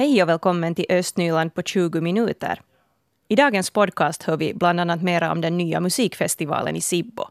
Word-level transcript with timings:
Hej 0.00 0.22
och 0.22 0.28
välkommen 0.28 0.74
till 0.74 0.86
Östnyland 0.88 1.54
på 1.54 1.62
20 1.62 2.00
minuter. 2.00 2.60
I 3.28 3.36
dagens 3.36 3.70
podcast 3.70 4.22
hör 4.22 4.36
vi 4.36 4.54
bland 4.54 4.80
annat 4.80 5.02
mera 5.02 5.32
om 5.32 5.40
den 5.40 5.56
nya 5.56 5.80
musikfestivalen 5.80 6.76
i 6.76 6.80
Sibbo. 6.80 7.24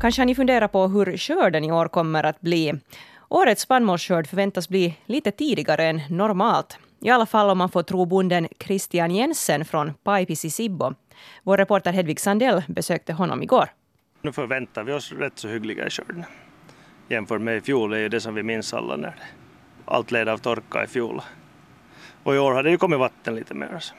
Kanske 0.00 0.22
har 0.22 0.26
ni 0.26 0.34
funderat 0.34 0.72
på 0.72 0.86
hur 0.88 1.16
skörden 1.16 1.64
i 1.64 1.72
år 1.72 1.88
kommer 1.88 2.24
att 2.24 2.40
bli. 2.40 2.72
Årets 3.28 3.62
spannmålsskörd 3.62 4.26
förväntas 4.26 4.68
bli 4.68 4.96
lite 5.06 5.30
tidigare 5.30 5.84
än 5.84 6.00
normalt. 6.10 6.78
I 7.00 7.10
alla 7.10 7.26
fall 7.26 7.50
om 7.50 7.58
man 7.58 7.68
får 7.68 7.82
tro 7.82 8.04
bonden 8.04 8.48
Christian 8.60 9.10
Jensen 9.10 9.64
från 9.64 9.94
Paipis 9.94 10.44
i 10.44 10.50
Sibbo. 10.50 10.94
Vår 11.42 11.56
reporter 11.56 11.92
Hedvig 11.92 12.20
Sandell 12.20 12.62
besökte 12.68 13.12
honom 13.12 13.42
igår. 13.42 13.68
Nu 14.22 14.32
förväntar 14.32 14.84
vi 14.84 14.92
oss 14.92 15.12
rätt 15.12 15.38
så 15.38 15.48
hyggliga 15.48 15.86
i 15.86 15.90
skörden. 15.90 16.24
Jämfört 17.08 17.40
med 17.40 17.56
i 17.56 17.60
fjol 17.60 17.92
är 17.92 18.08
det 18.08 18.20
som 18.20 18.34
vi 18.34 18.42
minns 18.42 18.74
alla 18.74 18.96
när 18.96 19.14
allt 19.84 20.10
led 20.10 20.28
av 20.28 20.38
torka 20.38 20.84
i 20.84 20.86
fjol. 20.86 21.22
Och 22.22 22.34
i 22.34 22.38
år 22.38 22.52
har 22.52 22.62
det 22.62 22.70
ju 22.70 22.78
kommit 22.78 22.98
vatten 22.98 23.34
lite 23.34 23.54
mer. 23.54 23.78
Så 23.78 23.94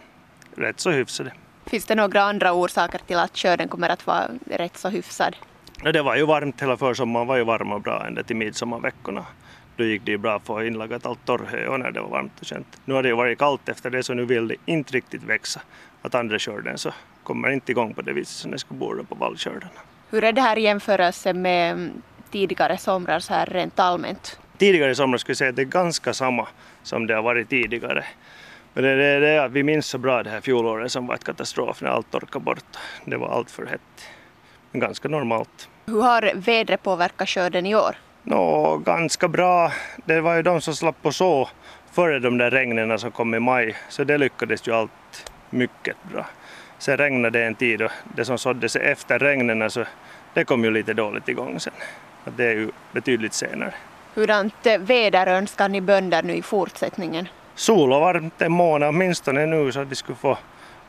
rätt 0.56 0.80
så 0.80 0.92
hyfsade. 0.92 1.34
Finns 1.66 1.86
det 1.86 1.96
några 1.96 2.22
andra 2.22 2.54
orsaker 2.54 3.00
till 3.08 3.18
att 3.18 3.38
skörden 3.38 3.68
kommer 3.68 3.90
att 3.90 4.08
vara 4.08 4.28
rätt 4.46 4.78
så 4.78 4.90
hyfsad? 4.90 5.36
Ja, 5.84 5.92
det 5.92 6.02
var 6.02 6.16
ju 6.16 6.26
varmt 6.26 6.62
hela 6.62 6.78
försommaren 6.78 7.28
var 7.28 7.38
ju 7.38 7.44
varm 7.44 7.72
och 7.72 7.82
bra 7.82 8.06
ända 8.08 8.24
till 8.24 8.36
midsommarveckorna. 8.36 9.26
Då 9.78 9.84
gick 9.84 10.06
det 10.06 10.12
ju 10.12 10.18
bra 10.18 10.36
att 10.36 10.46
få 10.46 10.64
inlagat 10.64 11.06
allt 11.06 11.26
torrhö 11.26 11.68
och 11.68 11.80
när 11.80 11.92
det 11.92 12.02
var 12.02 12.10
varmt 12.10 12.40
och 12.40 12.48
skönt. 12.48 12.80
Nu 12.86 12.94
har 12.94 13.04
det 13.04 13.10
ju 13.10 13.16
varit 13.16 13.40
kallt 13.40 13.70
efter 13.70 13.90
det 13.90 14.04
så 14.04 14.14
nu 14.14 14.26
vill 14.26 14.48
det 14.48 14.56
inte 14.66 14.94
riktigt 14.94 15.24
växa. 15.24 15.62
Att 16.02 16.16
andra 16.16 16.40
skörden 16.40 16.78
så 16.78 16.92
kommer 17.24 17.50
inte 17.50 17.72
igång 17.72 17.94
på 17.94 18.02
det 18.02 18.14
viset 18.14 18.36
som 18.36 18.52
det 18.52 18.60
skulle 18.60 18.80
borde 18.80 19.04
på 19.04 19.16
vallskörden. 19.16 19.70
Hur 20.10 20.24
är 20.24 20.32
det 20.32 20.42
här 20.42 20.58
i 20.58 20.62
jämförelse 20.62 21.34
med 21.34 21.92
tidigare 22.32 22.78
somrar 22.78 23.20
så 23.20 23.34
här 23.34 23.46
rent 23.46 23.80
allmänt? 23.80 24.40
Tidigare 24.58 24.96
somrar 24.96 25.18
skulle 25.18 25.32
jag 25.32 25.38
säga 25.38 25.50
att 25.50 25.56
det 25.56 25.62
är 25.62 25.66
ganska 25.66 26.14
samma 26.14 26.48
som 26.84 27.08
det 27.08 27.16
har 27.16 27.22
varit 27.22 27.50
tidigare. 27.50 28.06
Men 28.74 28.84
det 28.84 28.90
är 28.90 29.22
det 29.22 29.44
att 29.44 29.52
vi 29.52 29.64
minns 29.64 29.88
så 29.88 29.98
bra 29.98 30.24
det 30.24 30.30
här 30.30 30.42
fjolåret 30.42 30.92
som 30.92 31.08
var 31.08 31.16
ett 31.16 31.24
katastrof 31.24 31.82
när 31.82 31.90
allt 31.90 32.12
torkade 32.12 32.46
bort. 32.46 32.78
Det 33.06 33.18
var 33.18 33.28
allt 33.28 33.52
för 33.52 33.66
hett. 33.66 34.10
Men 34.72 34.82
ganska 34.82 35.08
normalt. 35.10 35.70
Hur 35.86 36.02
har 36.02 36.32
vädret 36.36 36.84
påverkat 36.84 37.30
skörden 37.30 37.66
i 37.66 37.76
år? 37.76 37.96
Nå, 38.24 38.78
ganska 38.78 39.28
bra. 39.28 39.72
Det 40.06 40.22
var 40.22 40.36
ju 40.36 40.42
de 40.42 40.62
som 40.62 40.76
slapp 40.76 41.06
att 41.06 41.16
så 41.16 41.50
före 41.92 42.20
de 42.20 42.38
där 42.38 42.52
regnen 42.52 43.00
som 43.00 43.12
kom 43.12 43.36
i 43.36 43.40
maj. 43.40 43.76
Så 43.90 44.04
det 44.04 44.18
lyckades 44.18 44.68
ju 44.68 44.72
allt 44.72 45.32
mycket 45.50 45.96
bra. 46.12 46.26
Sen 46.78 46.98
regnade 46.98 47.40
det 47.40 47.46
en 47.46 47.56
tid 47.56 47.82
och 47.82 47.92
det 48.16 48.26
som 48.26 48.38
sådde 48.38 48.70
sig 48.70 48.82
efter 48.82 49.20
regnen 49.20 49.72
så 49.72 49.86
det 50.34 50.44
kom 50.44 50.64
ju 50.64 50.72
lite 50.72 50.94
dåligt 50.94 51.30
igång 51.30 51.60
sen. 51.60 51.74
Det 52.38 52.46
är 52.46 52.54
ju 52.54 52.70
betydligt 52.92 53.34
senare. 53.34 53.74
Hurdant 54.16 54.54
väder 54.80 55.28
önskar 55.28 55.70
ni 55.70 55.82
bönder 55.82 56.24
nu 56.24 56.34
i 56.34 56.42
fortsättningen? 56.42 57.28
Sol 57.56 57.94
och 57.94 58.00
varmt 58.02 58.42
en 58.42 58.52
månad 58.52 58.90
åtminstone 58.90 59.46
nu 59.46 59.72
så 59.72 59.80
att 59.80 59.88
vi 59.88 59.96
skulle 59.96 60.16
få 60.16 60.38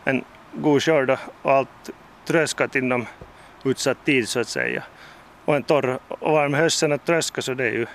en 0.05 0.25
god 0.53 0.83
skörd 0.83 1.19
och 1.43 1.53
allt 1.53 1.91
tröskat 2.25 2.75
inom 2.75 3.07
utsatt 3.65 4.05
tid 4.05 4.29
så 4.29 4.41
att 4.41 4.49
säga. 4.49 4.83
Och 5.45 5.57
en 5.57 5.63
torr 5.63 5.99
och 6.09 6.33
varm 6.33 6.55
höst 6.55 6.79
sen 6.79 6.93
att 6.93 7.07
tröska 7.07 7.43
så 7.43 7.55
det 7.55 7.65
är 7.65 7.73
ju 7.73 7.87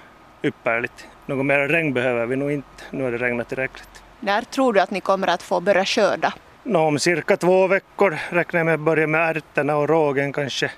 ypperligt. 0.43 1.07
Något 1.25 1.45
mer 1.45 1.59
regn 1.59 1.93
behöver 1.93 2.25
vi 2.25 2.35
nog 2.35 2.51
inte, 2.51 2.83
nu 2.89 3.03
har 3.03 3.11
det 3.11 3.17
regnat 3.17 3.49
tillräckligt. 3.49 4.03
När 4.19 4.41
tror 4.41 4.73
du 4.73 4.79
att 4.79 4.91
ni 4.91 5.01
kommer 5.01 5.27
att 5.27 5.43
få 5.43 5.59
börja 5.59 5.85
skörda? 5.85 6.33
Nå, 6.63 6.79
om 6.79 6.99
cirka 6.99 7.37
två 7.37 7.67
veckor 7.67 8.17
räknar 8.29 8.59
jag 8.59 8.65
med 8.65 8.73
att 8.73 8.79
börja 8.79 9.07
med 9.07 9.37
ärtorna 9.37 9.77
och 9.77 9.89
rågen 9.89 10.33
kanske. 10.33 10.71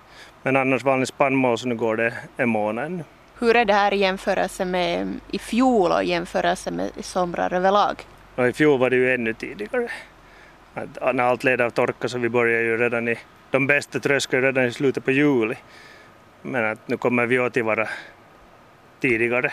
Men 0.43 0.55
annars 0.55 0.83
vanlig 0.83 1.07
spannmål 1.07 1.57
så 1.57 1.67
nu 1.67 1.75
går 1.75 1.95
det 1.95 2.13
en 2.37 2.49
månad. 2.49 3.03
Hur 3.39 3.55
är 3.55 3.65
det 3.65 3.73
här 3.73 3.93
i 3.93 3.97
jämförelse 3.97 4.65
med 4.65 5.19
i 5.31 5.39
fjol 5.39 5.91
och 5.91 6.03
i 6.03 6.07
jämförelse 6.07 6.71
med 6.71 6.91
somrar 7.01 7.53
överlag? 7.53 7.95
Och 8.35 8.47
I 8.47 8.53
fjol 8.53 8.79
var 8.79 8.89
det 8.89 8.95
ju 8.95 9.13
ännu 9.13 9.33
tidigare. 9.33 9.89
Att 10.73 11.15
när 11.15 11.23
allt 11.23 11.43
led 11.43 11.61
av 11.61 11.69
torka 11.69 12.07
så 12.07 12.17
vi 12.17 12.29
började 12.29 12.63
ju 12.63 12.77
redan 12.77 13.07
i, 13.07 13.17
de 13.51 13.67
bästa 13.67 13.99
tröskade 13.99 14.47
redan 14.47 14.65
i 14.65 14.71
slutet 14.71 15.05
på 15.05 15.11
juli. 15.11 15.55
Men 16.41 16.65
att 16.65 16.87
nu 16.87 16.97
kommer 16.97 17.25
vi 17.25 17.37
att 17.37 17.57
vara 17.57 17.87
tidigare 18.99 19.51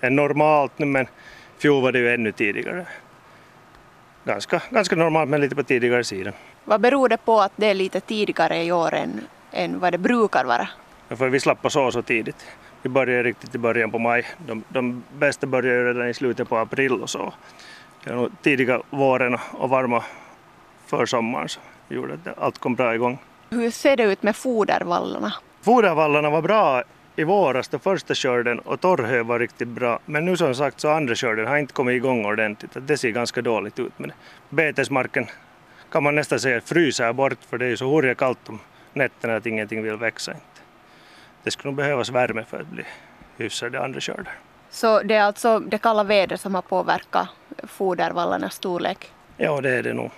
än 0.00 0.16
normalt 0.16 0.78
nu 0.78 0.86
men 0.86 1.04
i 1.04 1.60
fjol 1.60 1.82
var 1.82 1.92
det 1.92 1.98
ju 1.98 2.14
ännu 2.14 2.32
tidigare. 2.32 2.86
Ganska, 4.24 4.62
ganska 4.70 4.96
normalt 4.96 5.30
men 5.30 5.40
lite 5.40 5.54
på 5.54 5.62
tidigare 5.62 6.04
sidan. 6.04 6.32
Vad 6.64 6.80
beror 6.80 7.08
det 7.08 7.16
på 7.16 7.40
att 7.40 7.52
det 7.56 7.66
är 7.66 7.74
lite 7.74 8.00
tidigare 8.00 8.64
i 8.64 8.72
år 8.72 8.94
än, 8.94 9.20
än 9.52 9.78
vad 9.78 9.92
det 9.92 9.98
brukar 9.98 10.44
vara? 10.44 10.68
För 11.08 11.28
vi 11.28 11.40
slapp 11.40 11.72
så 11.72 11.92
så 11.92 12.02
tidigt. 12.02 12.46
Vi 12.82 12.88
började 12.88 13.22
riktigt 13.22 13.54
i 13.54 13.58
början 13.58 13.90
på 13.90 13.98
maj. 13.98 14.26
De, 14.46 14.64
de 14.68 15.02
bästa 15.18 15.46
började 15.46 15.90
redan 15.90 16.08
i 16.08 16.14
slutet 16.14 16.48
på 16.48 16.56
april 16.56 16.92
och 16.92 17.10
så. 17.10 17.32
Det 18.04 18.12
var 18.12 18.30
tidiga 18.42 18.82
våren 18.90 19.36
och 19.52 19.70
varma 19.70 20.04
försommaren 20.86 21.48
som 21.48 21.62
gjorde 21.88 22.14
att 22.14 22.38
allt 22.38 22.58
kom 22.58 22.74
bra 22.74 22.94
igång. 22.94 23.18
Hur 23.50 23.70
ser 23.70 23.96
det 23.96 24.02
ut 24.02 24.22
med 24.22 24.36
fodervallarna? 24.36 25.32
Fodervallarna 25.62 26.30
var 26.30 26.42
bra 26.42 26.82
i 27.16 27.24
våras, 27.24 27.68
den 27.68 27.80
första 27.80 28.14
skörden, 28.14 28.58
och 28.58 28.80
torrhö 28.80 29.22
var 29.22 29.38
riktigt 29.38 29.68
bra. 29.68 29.98
Men 30.04 30.24
nu 30.24 30.36
som 30.36 30.54
sagt 30.54 30.80
så 30.80 30.88
andra 30.88 31.14
skörden 31.14 31.46
har 31.46 31.56
inte 31.56 31.72
kommit 31.72 31.96
igång 31.96 32.24
ordentligt. 32.24 32.70
Det 32.80 32.96
ser 32.98 33.10
ganska 33.10 33.42
dåligt 33.42 33.78
ut 33.78 33.92
det. 33.96 34.10
Betesmarken 34.48 35.26
kan 35.90 36.02
man 36.02 36.14
nästan 36.14 36.40
säga 36.40 36.60
fryser 36.60 37.12
bort 37.12 37.38
för 37.50 37.58
det 37.58 37.66
är 37.66 37.76
så 37.76 37.94
hurja 37.94 38.14
kallt 38.14 38.48
om 38.48 38.58
nätterna 38.98 39.36
att 39.36 39.46
ingenting 39.46 39.82
vill 39.82 39.96
växa. 39.96 40.32
Inte. 40.32 40.44
Det 41.42 41.50
skulle 41.50 41.70
nog 41.70 41.76
behövas 41.76 42.10
värme 42.10 42.44
för 42.44 42.60
att 42.60 42.66
bli 42.66 42.84
hyfsade 43.36 43.84
andra 43.84 44.00
skördar. 44.00 44.38
Så 44.70 45.02
det 45.02 45.14
är 45.14 45.22
alltså 45.22 45.58
det 45.58 45.78
kalla 45.78 46.04
vädret 46.04 46.40
som 46.40 46.54
har 46.54 46.62
påverkat 46.62 47.28
fodervallarnas 47.62 48.54
storlek? 48.54 49.12
Ja, 49.36 49.60
det 49.60 49.70
är 49.70 49.82
det 49.82 49.94
nog. 49.94 50.10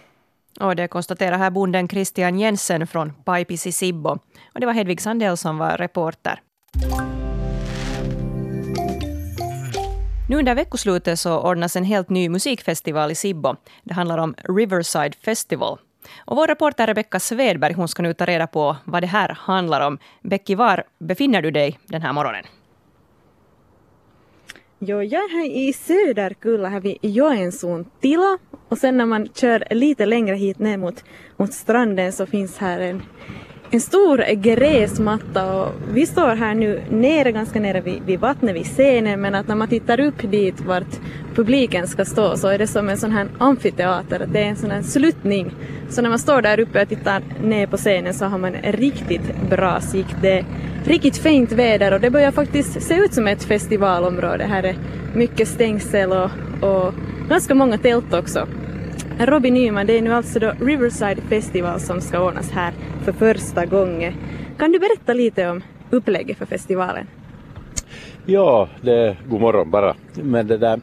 Och 0.60 0.76
det 0.76 0.88
konstaterar 0.88 1.38
här 1.38 1.50
bonden 1.50 1.88
Christian 1.88 2.38
Jensen 2.38 2.86
från 2.86 3.12
Paipis 3.24 3.66
i 3.66 3.72
Sibbo. 3.72 4.18
Och 4.54 4.60
det 4.60 4.66
var 4.66 4.72
Hedvig 4.72 5.00
Sandell 5.00 5.36
som 5.36 5.58
var 5.58 5.76
reporter. 5.76 6.40
Nu 10.28 10.36
under 10.36 10.54
veckoslutet 10.54 11.18
så 11.18 11.38
ordnas 11.38 11.76
en 11.76 11.84
helt 11.84 12.08
ny 12.08 12.28
musikfestival 12.28 13.10
i 13.10 13.14
Sibbo. 13.14 13.56
Det 13.82 13.94
handlar 13.94 14.18
om 14.18 14.34
Riverside 14.48 15.14
Festival. 15.24 15.78
Och 16.18 16.36
vår 16.36 16.46
reporter 16.46 16.86
Rebecka 16.86 17.20
Svedberg 17.20 17.72
hon 17.72 17.88
ska 17.88 18.02
nu 18.02 18.14
ta 18.14 18.24
reda 18.24 18.46
på 18.46 18.76
vad 18.84 19.02
det 19.02 19.06
här 19.06 19.28
handlar 19.28 19.86
om. 19.86 19.98
Becky, 20.22 20.54
var 20.54 20.84
befinner 20.98 21.42
du 21.42 21.50
dig 21.50 21.78
den 21.86 22.02
här 22.02 22.12
morgonen? 22.12 22.44
Jo, 24.78 25.02
jag 25.02 25.24
är 25.24 25.36
här 25.38 25.46
i 25.56 25.72
Söderkulla 25.72 26.68
här 26.68 26.80
vid 26.80 26.98
Joensuun 27.02 27.84
tila 28.00 28.38
och 28.68 28.78
sen 28.78 28.96
när 28.96 29.06
man 29.06 29.28
kör 29.34 29.64
lite 29.70 30.06
längre 30.06 30.36
hit 30.36 30.58
ner 30.58 30.76
mot, 30.76 31.04
mot 31.36 31.52
stranden 31.52 32.12
så 32.12 32.26
finns 32.26 32.58
här 32.58 32.80
en, 32.80 33.02
en 33.70 33.80
stor 33.80 34.34
gräsmatta 34.34 35.52
och 35.52 35.72
vi 35.92 36.06
står 36.06 36.34
här 36.34 36.54
nu 36.54 36.82
nere, 36.90 37.32
ganska 37.32 37.60
nere 37.60 37.80
vid, 37.80 38.02
vid 38.06 38.20
vattnet, 38.20 38.56
vid 38.56 38.66
scenen 38.66 39.20
men 39.20 39.34
att 39.34 39.48
när 39.48 39.54
man 39.54 39.68
tittar 39.68 40.00
upp 40.00 40.30
dit 40.30 40.60
vart 40.60 41.00
publiken 41.34 41.88
ska 41.88 42.04
stå 42.04 42.36
så 42.36 42.48
är 42.48 42.58
det 42.58 42.66
som 42.66 42.88
en 42.88 42.98
sån 42.98 43.12
här 43.12 43.28
amfiteater, 43.38 44.26
det 44.32 44.38
är 44.38 44.46
en 44.46 44.56
sån 44.56 44.70
här 44.70 44.82
sluttning. 44.82 45.54
Så 45.88 46.02
när 46.02 46.08
man 46.08 46.18
står 46.18 46.42
där 46.42 46.60
uppe 46.60 46.82
och 46.82 46.88
tittar 46.88 47.22
ner 47.42 47.66
på 47.66 47.76
scenen 47.76 48.14
så 48.14 48.24
har 48.24 48.38
man 48.38 48.52
riktigt 48.62 49.50
bra 49.50 49.80
sikt. 49.80 50.16
Det 50.22 50.32
är 50.38 50.44
riktigt 50.84 51.16
fint 51.16 51.52
väder 51.52 51.94
och 51.94 52.00
det 52.00 52.10
börjar 52.10 52.30
faktiskt 52.30 52.82
se 52.82 52.94
ut 52.94 53.14
som 53.14 53.26
ett 53.26 53.44
festivalområde. 53.44 54.44
Här 54.44 54.62
är 54.62 54.76
mycket 55.14 55.48
stängsel 55.48 56.12
och, 56.12 56.30
och 56.60 56.94
ganska 57.28 57.54
många 57.54 57.78
tält 57.78 58.14
också. 58.14 58.46
Robin 59.26 59.54
Nyman, 59.54 59.86
det 59.86 59.98
är 59.98 60.02
nu 60.02 60.12
alltså 60.12 60.38
då 60.38 60.52
Riverside 60.60 61.22
Festival 61.28 61.80
som 61.80 62.00
ska 62.00 62.20
ordnas 62.20 62.50
här 62.50 62.72
för 63.04 63.12
första 63.12 63.66
gången. 63.66 64.14
Kan 64.58 64.72
du 64.72 64.78
berätta 64.78 65.12
lite 65.12 65.48
om 65.48 65.62
upplägget 65.90 66.38
för 66.38 66.46
festivalen? 66.46 67.06
Ja, 68.26 68.68
det 68.80 68.92
är 68.92 69.16
god 69.28 69.40
morgon 69.40 69.70
bara. 69.70 69.94
Men 70.14 70.46
det 70.46 70.58
där, 70.58 70.80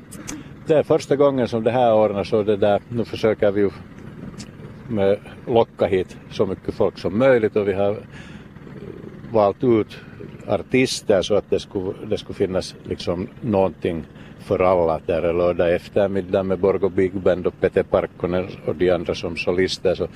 det 0.68 0.75
är 0.75 0.84
första 0.84 1.16
gången 1.16 1.48
som 1.48 1.63
det 1.63 1.72
här 1.72 1.94
ordnas 1.94 2.34
och 2.34 2.45
det 2.45 2.57
där, 2.57 2.81
nu 2.89 3.06
försöker 3.06 3.51
vi 3.51 3.62
ju 3.62 3.69
med 4.88 5.19
locka 5.48 5.86
hit 5.86 6.18
så 6.31 6.45
mycket 6.45 6.74
folk 6.74 6.98
som 6.98 7.19
möjligt 7.19 7.56
och 7.56 7.68
vi 7.68 7.74
har 7.74 7.92
eh, 7.92 7.98
valt 9.31 9.63
ut 9.63 9.98
artister 10.48 11.22
så 11.22 11.36
att 11.36 11.50
det 11.50 11.60
skulle, 11.60 11.94
det 12.10 12.18
skulle 12.18 12.36
finnas 12.36 12.75
liksom 12.83 13.28
någonting 13.42 14.04
för 14.48 14.60
alla. 14.60 15.00
Där 15.06 15.22
är 15.22 15.34
lördag 15.34 15.76
eftermiddag 15.76 16.44
med 16.44 16.60
Borgo 16.60 16.90
Big 16.90 17.14
Band 17.14 17.48
och 17.48 17.62
Peter 17.62 17.84
Parkkonen 17.84 18.48
och 18.66 18.76
de 18.76 18.92
andra 18.92 19.16
som 19.16 19.36
solister 19.38 19.96
så 19.96 20.08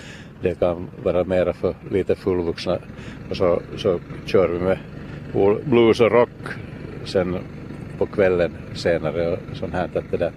det 0.42 0.60
kan 0.60 0.88
vara 1.04 1.24
mera 1.24 1.54
för 1.54 1.76
lite 1.92 2.16
fullvuxna. 2.16 2.78
Och 3.30 3.38
så, 3.38 3.62
så 3.78 4.00
kör 4.26 4.48
vi 4.48 4.60
med 4.60 4.78
blues 5.64 6.00
och 6.00 6.12
rock 6.12 6.40
sen 7.06 7.38
på 7.98 8.06
kvällen 8.06 8.52
senare 8.74 9.32
och 9.32 9.40
sånt 9.54 9.74
här. 9.74 9.90
Att 9.96 10.12
det 10.12 10.18
där. 10.18 10.32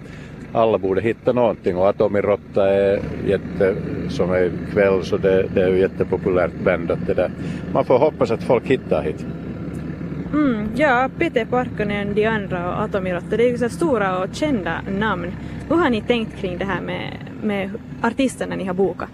Alla 0.53 0.77
borde 0.77 1.01
hitta 1.01 1.33
någonting 1.33 1.77
och 1.77 1.89
Atomi 1.89 2.21
Rotta 2.21 2.69
är 2.69 2.99
jätte, 3.27 3.75
som 4.09 4.31
är 4.31 4.51
kväll 4.73 5.03
så 5.03 5.17
det, 5.17 5.47
det 5.53 5.61
är 5.61 5.69
ju 5.69 5.79
jättepopulärt 5.79 6.63
band. 6.63 6.91
Att 6.91 7.07
det 7.07 7.13
där. 7.13 7.31
Man 7.73 7.85
får 7.85 7.99
hoppas 7.99 8.31
att 8.31 8.43
folk 8.43 8.65
hittar 8.65 9.01
hit. 9.01 9.25
Mm, 10.33 10.69
ja, 10.75 11.09
Peter 11.19 11.45
Parkkonen, 11.45 12.13
Diandra 12.13 12.69
och 12.69 12.83
Atomirotta, 12.83 13.37
det 13.37 13.43
är 13.43 13.51
ju 13.51 13.57
så 13.57 13.69
stora 13.69 14.19
och 14.19 14.35
kända 14.35 14.81
namn. 14.99 15.31
Hur 15.69 15.75
har 15.75 15.89
ni 15.89 16.01
tänkt 16.01 16.37
kring 16.37 16.57
det 16.57 16.65
här 16.65 16.81
med, 16.81 17.17
med 17.43 17.69
artisterna 18.01 18.55
ni 18.55 18.65
har 18.65 18.73
bokat? 18.73 19.09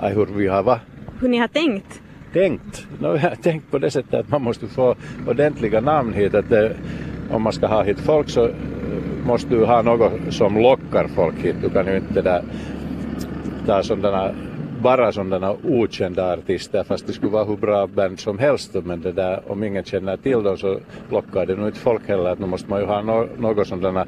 Aj, 0.00 0.14
hur 0.14 0.26
vi 0.26 0.46
har 0.46 0.62
va? 0.62 0.80
Hur 1.20 1.28
ni 1.28 1.38
har 1.38 1.48
tänkt? 1.48 2.02
Tänkt? 2.32 2.86
No, 2.98 3.06
jag 3.06 3.18
har 3.18 3.36
tänkt 3.36 3.70
på 3.70 3.78
det 3.78 3.90
sättet 3.90 4.14
att 4.14 4.28
man 4.28 4.42
måste 4.42 4.66
få 4.66 4.94
ordentliga 5.28 5.80
namn 5.80 6.12
hit. 6.12 6.34
Att 6.34 6.48
det, 6.48 6.76
om 7.30 7.42
man 7.42 7.52
ska 7.52 7.66
ha 7.66 7.82
hit 7.82 8.00
folk 8.00 8.28
så 8.28 8.44
eh, 8.44 8.54
måste 9.26 9.48
du 9.48 9.64
ha 9.64 9.82
något 9.82 10.12
som 10.30 10.58
lockar 10.58 11.08
folk 11.08 11.34
hit. 11.36 11.56
Du 11.62 11.70
kan 11.70 11.86
ju 11.86 11.96
inte 11.96 12.22
där 12.22 12.42
ta 13.66 13.82
sådana 13.82 14.34
bara 14.82 15.12
sådana 15.12 15.56
okända 15.64 16.32
artister 16.32 16.84
fast 16.84 17.06
det 17.06 17.12
skulle 17.12 17.32
vara 17.32 17.44
hur 17.44 17.56
bra 17.56 17.86
band 17.86 18.20
som 18.20 18.38
helst 18.38 18.76
men 18.84 19.00
det 19.00 19.12
där, 19.12 19.40
om 19.46 19.64
ingen 19.64 19.84
känner 19.84 20.16
till 20.16 20.42
dem 20.42 20.56
så 20.56 20.78
lockar 21.10 21.46
det 21.46 21.54
nog 21.56 21.66
inte 21.68 21.78
folk 21.78 22.08
heller. 22.08 22.36
Nu 22.38 22.46
måste 22.46 22.70
man 22.70 22.80
ju 22.80 22.86
ha 22.86 23.02
no, 23.02 23.28
något 23.38 23.66
sådana 23.66 24.06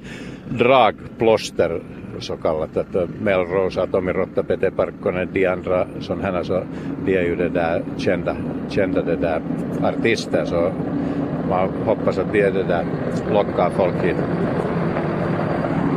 dragplåster 0.49 1.81
så 2.19 2.37
kallat. 2.37 2.77
Att 2.77 2.95
eh, 2.95 3.09
Melrose, 3.23 3.83
Atomi 3.83 4.13
Rotta, 4.13 4.43
Pete 4.43 4.71
Parkkonen, 4.71 5.29
de 5.33 5.47
andra 5.47 5.87
sådana 6.01 6.45
så 6.45 6.63
de 7.05 7.17
är 7.17 7.23
ju 7.23 7.37
det 7.37 7.49
där 7.49 7.83
kända, 7.97 8.37
kända 8.69 9.03
det 9.03 9.17
där 9.17 9.43
artister 9.83 10.45
så 10.45 10.73
man 11.49 11.69
hoppas 11.85 12.19
att 12.19 12.33
de 12.33 12.41
är 12.41 12.51
det 12.51 12.63
där 12.63 12.85
lockar 13.33 13.71
folk 13.71 14.05
hit. 14.05 14.17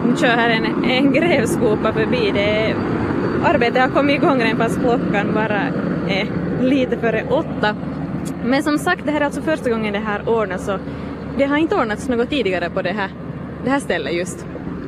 Nu 0.08 0.16
kör 0.16 0.28
här 0.28 0.50
en, 0.50 0.84
en 0.84 1.14
grävskopa 1.14 1.94
förbi. 1.94 2.32
Det 2.34 2.76
arbetet 3.46 3.82
har 3.82 3.90
kommit 3.90 4.16
igång 4.16 4.40
redan 4.40 4.58
fast 4.58 4.80
klockan 4.80 5.34
bara 5.34 5.62
är 6.10 6.28
lite 6.62 6.98
före 6.98 7.24
åtta. 7.30 7.76
Men 8.46 8.64
som 8.64 8.78
sagt, 8.78 9.06
det 9.06 9.12
här 9.12 9.22
är 9.22 9.26
alltså 9.26 9.42
första 9.42 9.70
gången 9.70 9.94
det 9.94 10.00
här 10.00 10.30
ordnas 10.30 10.70
och 10.70 10.80
det 11.38 11.46
har 11.46 11.58
inte 11.58 11.76
ordnats 11.76 12.10
något 12.10 12.30
tidigare 12.30 12.70
på 12.70 12.82
det 12.82 12.92
här, 12.92 13.10
det 13.64 13.70
här 13.70 13.80
stället 13.80 14.14
just. 14.14 14.46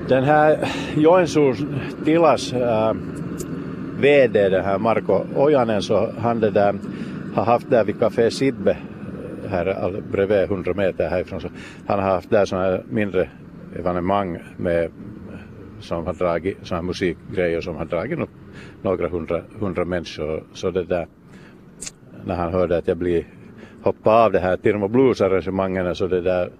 Den 0.07 0.23
här 0.23 0.67
Joensuus 0.95 1.57
tilas 2.05 2.53
äh, 2.53 2.93
VD, 3.99 4.49
den 4.49 4.65
här 4.65 4.77
Marko 4.77 5.25
Ojanen, 5.35 5.81
så 5.81 6.09
han 6.19 6.39
det 6.39 6.51
där, 6.51 6.75
har 7.35 7.45
haft 7.45 7.69
där 7.69 7.83
vid 7.83 7.99
Café 7.99 8.31
Sibbe 8.31 8.77
här 9.49 10.01
bredvid 10.11 10.43
100 10.43 10.73
meter 10.73 11.09
härifrån, 11.09 11.41
så 11.41 11.47
han 11.87 11.99
har 11.99 12.09
haft 12.09 12.29
där 12.29 12.45
sådana 12.45 12.65
här 12.65 12.83
mindre 12.89 13.29
evenemang 13.79 14.39
med 14.57 14.91
som 15.79 16.05
har 16.05 16.13
dragit 16.13 16.57
sådana 16.63 16.81
här 16.81 16.87
musikgrejer 16.87 17.61
som 17.61 17.75
har 17.75 17.85
dragit 17.85 18.19
några 18.81 19.09
hundra, 19.09 19.41
hundra 19.59 19.85
människor. 19.85 20.43
Så 20.53 20.71
det 20.71 20.83
där, 20.83 21.07
när 22.25 22.35
han 22.35 22.53
hörde 22.53 22.77
att 22.77 22.87
jag 22.87 22.97
blir 22.97 23.27
hoppa 23.81 24.25
av 24.25 24.31
det 24.31 24.39
här 24.39 24.57
Tirmo 24.57 24.87
Blues-arrangemangen 24.87 25.95
så 25.95 26.07
det 26.07 26.21
där 26.21 26.51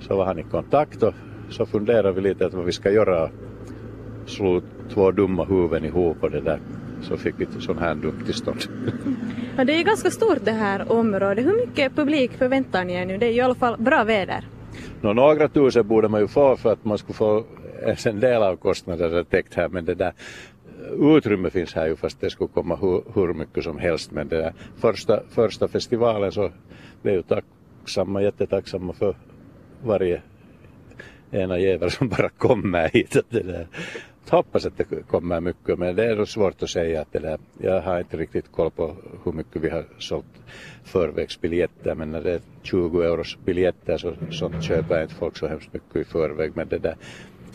så 0.00 0.16
var 0.16 0.24
han 0.24 0.38
i 0.38 0.42
kontakt 0.42 1.02
och 1.02 1.14
så 1.48 1.66
funderade 1.66 2.12
vi 2.12 2.20
lite 2.20 2.48
vad 2.48 2.64
vi 2.64 2.72
ska 2.72 2.90
göra. 2.90 3.30
Slog 4.26 4.62
två 4.94 5.10
dumma 5.10 5.44
huvuden 5.44 5.84
ihop 5.84 6.16
och 6.22 6.30
det 6.30 6.40
där 6.40 6.60
så 7.02 7.16
fick 7.16 7.34
vi 7.38 7.46
sån 7.58 7.78
här 7.78 7.94
dunk 7.94 8.24
till 8.24 8.34
stånd. 8.34 8.60
Ja, 9.56 9.64
det 9.64 9.72
är 9.72 9.84
ganska 9.84 10.10
stort 10.10 10.44
det 10.44 10.52
här 10.52 10.92
området. 10.92 11.46
Hur 11.46 11.66
mycket 11.66 11.96
publik 11.96 12.32
förväntar 12.32 12.84
ni 12.84 12.94
er 12.94 13.06
nu? 13.06 13.18
Det 13.18 13.26
är 13.26 13.30
ju 13.30 13.36
i 13.36 13.40
alla 13.40 13.54
fall 13.54 13.76
bra 13.78 14.04
väder. 14.04 14.44
Nå, 15.00 15.12
några 15.12 15.48
tusen 15.48 15.88
borde 15.88 16.08
man 16.08 16.20
ju 16.20 16.28
få 16.28 16.56
för 16.56 16.72
att 16.72 16.84
man 16.84 16.98
skulle 16.98 17.14
få 17.14 17.44
en 18.06 18.20
del 18.20 18.42
av 18.42 18.56
kostnaderna 18.56 19.24
täckt 19.24 19.54
här 19.54 19.68
men 19.68 19.84
det 19.84 19.94
där 19.94 20.12
eh, 20.86 21.16
utrymme 21.16 21.50
finns 21.50 21.74
här 21.74 21.86
ju 21.86 21.96
fast 21.96 22.20
det 22.20 22.30
skulle 22.30 22.48
komma 22.48 22.76
hur, 22.76 23.02
hur 23.14 23.34
mycket 23.34 23.64
som 23.64 23.78
helst 23.78 24.10
men 24.10 24.28
det 24.28 24.36
där 24.36 24.52
första, 24.76 25.22
första 25.30 25.68
festivalen 25.68 26.32
så 26.32 26.52
vi 27.02 27.10
är 27.10 27.14
ju 27.14 27.22
tacksamma, 27.22 28.22
jättetacksamma 28.22 28.92
för 28.92 29.16
varje 29.84 30.22
ena 31.30 31.58
jävel 31.58 31.90
som 31.90 32.08
bara 32.08 32.28
kommer 32.28 32.88
hit. 32.88 33.16
Det 33.28 33.42
där. 33.42 33.66
Hoppas 34.30 34.66
att 34.66 34.78
det 34.78 34.84
kommer 34.84 35.40
mycket 35.40 35.78
men 35.78 35.96
det 35.96 36.04
är 36.04 36.24
svårt 36.24 36.62
att 36.62 36.70
säga 36.70 37.00
att 37.00 37.12
det 37.12 37.18
där, 37.18 37.38
jag 37.58 37.82
har 37.82 37.98
inte 37.98 38.16
riktigt 38.16 38.52
koll 38.52 38.70
på 38.70 38.96
hur 39.24 39.32
mycket 39.32 39.62
vi 39.62 39.70
har 39.70 39.84
sålt 39.98 40.26
förvägsbiljetter 40.84 41.94
men 41.94 42.10
när 42.10 42.20
det 42.20 42.32
är 42.32 42.40
20 42.62 43.02
euros 43.02 43.38
biljetter 43.44 43.98
så 43.98 44.14
sånt 44.30 44.62
köper 44.62 45.02
inte 45.02 45.14
folk 45.14 45.36
så 45.36 45.46
hemskt 45.46 45.72
mycket 45.72 45.96
i 45.96 46.04
förväg 46.04 46.52
men 46.54 46.68
det 46.68 46.78
där 46.78 46.96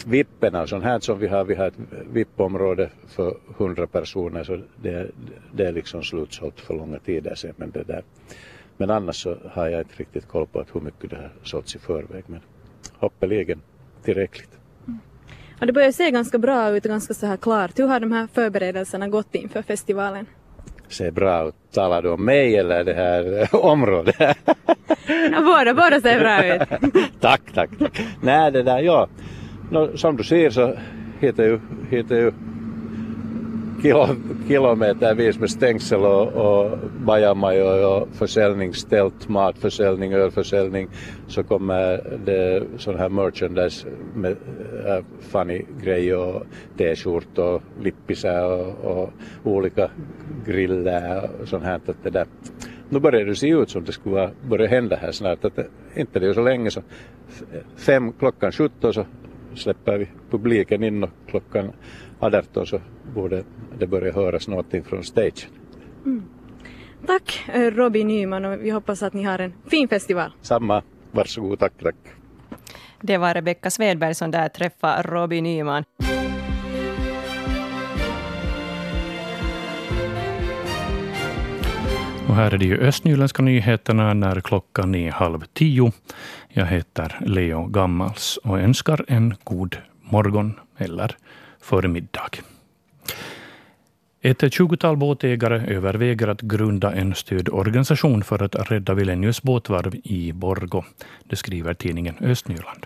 vipperna 0.04 0.62
och 0.62 0.70
sånt 0.70 0.84
här 0.84 1.00
som 1.00 1.20
vi 1.20 1.28
har, 1.28 1.44
vi 1.44 1.56
har 1.56 1.68
ett 1.68 1.80
VIP-område 2.14 2.90
för 3.08 3.38
100 3.58 3.88
personer 3.88 4.44
så 4.44 4.62
det, 4.82 5.12
det 5.54 5.66
är 5.66 5.72
liksom 5.72 6.04
slutsålt 6.04 6.60
för 6.60 6.74
långa 6.74 7.00
tider 7.00 7.36
sedan 7.36 7.54
men 7.58 7.72
det 7.72 7.84
där 7.84 8.04
men 8.78 8.90
annars 8.90 9.24
så 9.24 9.38
har 9.52 9.68
jag 9.68 9.82
inte 9.82 9.96
riktigt 9.96 10.28
koll 10.28 10.48
på 10.48 10.60
att 10.60 10.76
hur 10.76 10.82
mycket 10.82 11.10
det 11.10 11.16
har 11.16 11.32
sålts 11.44 11.76
i 11.76 11.80
förväg 11.80 12.24
men 12.28 12.40
hoppeligen 12.94 13.62
tillräckligt. 14.04 14.60
Mm. 14.88 15.00
Ja, 15.60 15.66
det 15.66 15.74
börjar 15.74 15.92
se 15.92 16.12
ganska 16.12 16.38
bra 16.38 16.70
ut 16.70 16.84
ganska 16.84 17.14
så 17.14 17.26
här 17.26 17.38
klart. 17.38 17.80
Hur 17.80 17.88
har 17.88 18.00
de 18.00 18.12
här 18.12 18.28
förberedelserna 18.34 19.08
gått 19.08 19.36
inför 19.36 19.62
festivalen? 19.62 20.26
Ser 20.90 21.12
bra 21.12 21.48
ut. 21.48 21.56
Talar 21.72 22.02
du 22.02 22.10
om 22.10 22.26
mig 22.26 22.56
eller 22.56 22.84
det 22.84 22.94
här 22.94 23.48
området? 23.66 24.16
ja, 25.32 25.42
båda, 25.42 25.74
båda 25.74 26.02
ser 26.02 26.20
bra 26.20 26.56
ut. 26.56 26.94
tack, 27.20 27.42
tack, 27.54 27.70
tack. 27.80 28.02
Nej, 28.22 28.52
det 28.52 28.64
där, 28.64 28.80
ja. 28.80 29.08
No, 29.70 29.98
som 29.98 30.18
du 30.18 30.24
ser 30.24 30.50
så 30.50 30.74
heter 31.20 31.44
ju, 31.44 31.60
heter 31.90 32.16
ju 32.16 32.32
kilo, 33.82 34.08
kilometervis 34.48 35.40
med 35.40 35.50
stängsel 35.50 36.00
och, 36.00 36.28
och 36.28 36.78
bajamajor 37.06 37.86
och 37.86 38.08
försäljningstält, 38.14 39.30
matförsäljning, 39.30 40.14
ölförsäljning 40.14 40.88
så 41.28 41.44
kommer 41.44 42.18
det 42.26 42.64
sån 42.78 42.96
här 42.96 43.10
merchandise 43.10 43.88
med 44.16 44.36
äh, 44.86 45.04
funny 45.20 45.66
grejer 45.82 46.18
och 46.18 46.44
t-skjortor 46.78 47.54
och 47.54 47.62
lippisar 47.82 48.46
och, 48.46 48.86
och 48.86 49.10
olika 49.44 49.90
grillar 50.46 51.30
och 51.42 51.48
sånt 51.48 51.64
här. 51.64 51.76
Att 51.76 52.04
det 52.04 52.10
där. 52.10 52.28
Nu 52.90 53.00
börjar 53.00 53.26
det 53.26 53.36
se 53.36 53.50
ut 53.50 53.70
som 53.70 53.84
det 53.84 53.92
skulle 53.92 54.30
börja 54.50 54.68
hända 54.68 54.96
här 54.96 55.12
snart. 55.12 55.46
Att 55.46 55.56
det, 55.56 55.68
inte 55.96 56.20
det 56.20 56.28
är 56.28 56.34
så 56.34 56.42
länge 56.42 56.72
så 56.72 56.82
fem 57.76 58.12
klockan 58.12 58.52
17 58.52 58.94
så 58.94 59.06
släpper 59.56 59.98
vi 59.98 60.08
publiken 60.30 60.84
in 60.84 61.04
och 61.04 61.10
klockan 61.28 61.72
18 62.20 62.66
så 62.66 62.82
borde 63.16 63.44
det 63.80 63.88
börja 63.88 64.14
höras 64.14 64.48
någonting 64.48 64.84
från 64.84 65.04
stagen. 65.04 65.50
Mm. 66.06 66.24
Tack 67.08 67.44
eh, 67.54 67.72
Robin 67.72 68.08
Nyman 68.08 68.46
och 68.46 68.66
vi 68.66 68.70
hoppas 68.70 69.04
att 69.04 69.14
ni 69.14 69.24
har 69.24 69.40
en 69.40 69.54
fin 69.68 69.88
festival. 69.88 70.32
Samma, 70.42 70.84
varsågod, 71.12 71.60
tack, 71.60 71.74
tack. 71.84 71.96
Det 73.02 73.18
var 73.18 73.34
Rebecka 73.34 73.70
Svedberg 73.70 74.16
som 74.16 74.32
där 74.32 74.50
träffade 74.50 75.02
Robin 75.02 75.44
Nyman. 75.44 75.84
Och 82.28 82.36
här 82.36 82.54
är 82.54 82.58
det 82.58 82.66
ju 82.66 82.78
Östnyländska 82.78 83.44
nyheterna 83.44 84.14
när 84.14 84.42
klockan 84.42 84.96
är 84.96 85.12
halv 85.12 85.46
tio. 85.54 85.92
Jag 86.50 86.66
heter 86.66 87.20
Leo 87.26 87.66
Gammals 87.66 88.38
och 88.44 88.60
önskar 88.60 89.06
en 89.08 89.36
god 89.44 89.78
morgon 90.02 90.60
eller 90.78 91.16
förmiddag. 91.62 92.30
Ett 94.22 94.54
tjugotal 94.54 94.98
båtägare 94.98 95.76
överväger 95.76 96.28
att 96.28 96.42
grunda 96.42 96.94
en 96.94 97.16
stödorganisation 97.16 98.24
för 98.24 98.44
att 98.44 98.72
rädda 98.72 98.94
Vilenius 98.94 99.42
båtvarv 99.42 99.96
i 100.04 100.34
Borgo. 100.34 100.84
Det 101.24 101.36
skriver 101.36 101.74
tidningen 101.74 102.16
Östnyland. 102.22 102.86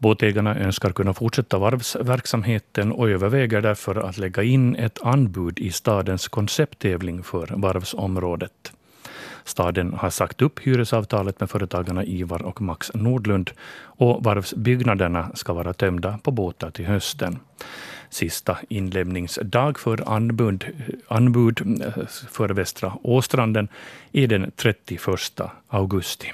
Båtägarna 0.00 0.56
önskar 0.56 0.90
kunna 0.90 1.14
fortsätta 1.14 1.58
varvsverksamheten 1.58 2.92
och 2.92 3.10
överväger 3.10 3.60
därför 3.60 3.94
att 3.94 4.18
lägga 4.18 4.42
in 4.42 4.76
ett 4.76 4.98
anbud 5.02 5.58
i 5.58 5.72
stadens 5.72 6.28
koncepttävling 6.28 7.22
för 7.22 7.46
varvsområdet. 7.56 8.72
Staden 9.44 9.92
har 9.92 10.10
sagt 10.10 10.42
upp 10.42 10.58
hyresavtalet 10.58 11.40
med 11.40 11.50
företagarna 11.50 12.04
Ivar 12.04 12.42
och 12.42 12.60
Max 12.60 12.90
Nordlund 12.94 13.50
och 13.82 14.24
varvsbyggnaderna 14.24 15.30
ska 15.34 15.52
vara 15.52 15.72
tömda 15.72 16.18
på 16.22 16.30
båtar 16.30 16.70
till 16.70 16.86
hösten. 16.86 17.38
Sista 18.10 18.58
inlämningsdag 18.68 19.78
för 19.78 20.14
anbud, 20.14 20.64
anbud 21.08 21.60
eh, 21.60 22.06
för 22.06 22.48
Västra 22.48 22.92
Åstranden 23.02 23.68
är 24.12 24.26
den 24.26 24.50
31 24.56 25.00
augusti. 25.68 26.32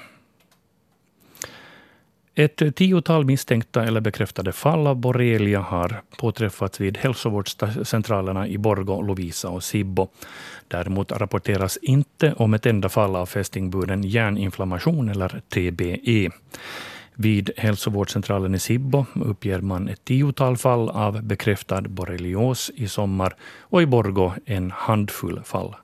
Ett 2.39 2.75
tiotal 2.75 3.25
misstänkta 3.25 3.83
eller 3.83 4.01
bekräftade 4.01 4.51
fall 4.51 4.87
av 4.87 4.95
borrelia 4.95 5.59
har 5.59 6.01
påträffats 6.17 6.81
vid 6.81 6.97
hälsovårdscentralerna 6.97 8.47
i 8.47 8.57
Borgo, 8.57 9.01
Lovisa 9.01 9.49
och 9.49 9.63
Sibbo. 9.63 10.07
Däremot 10.67 11.11
rapporteras 11.11 11.77
inte 11.81 12.33
om 12.33 12.53
ett 12.53 12.65
enda 12.65 12.89
fall 12.89 13.15
av 13.15 13.25
fästingburen 13.25 14.03
hjärninflammation 14.03 15.09
eller 15.09 15.41
TBE. 15.49 16.29
Vid 17.13 17.51
hälsovårdscentralen 17.57 18.55
i 18.55 18.59
Sibbo 18.59 19.05
uppger 19.15 19.61
man 19.61 19.87
ett 19.87 20.05
tiotal 20.05 20.57
fall 20.57 20.89
av 20.89 21.23
bekräftad 21.23 21.81
borrelios 21.81 22.71
i 22.75 22.87
sommar 22.87 23.35
och 23.61 23.81
i 23.81 23.85
Borgo 23.85 24.33
en 24.45 24.71
handfull 24.71 25.41
fall 25.43 25.75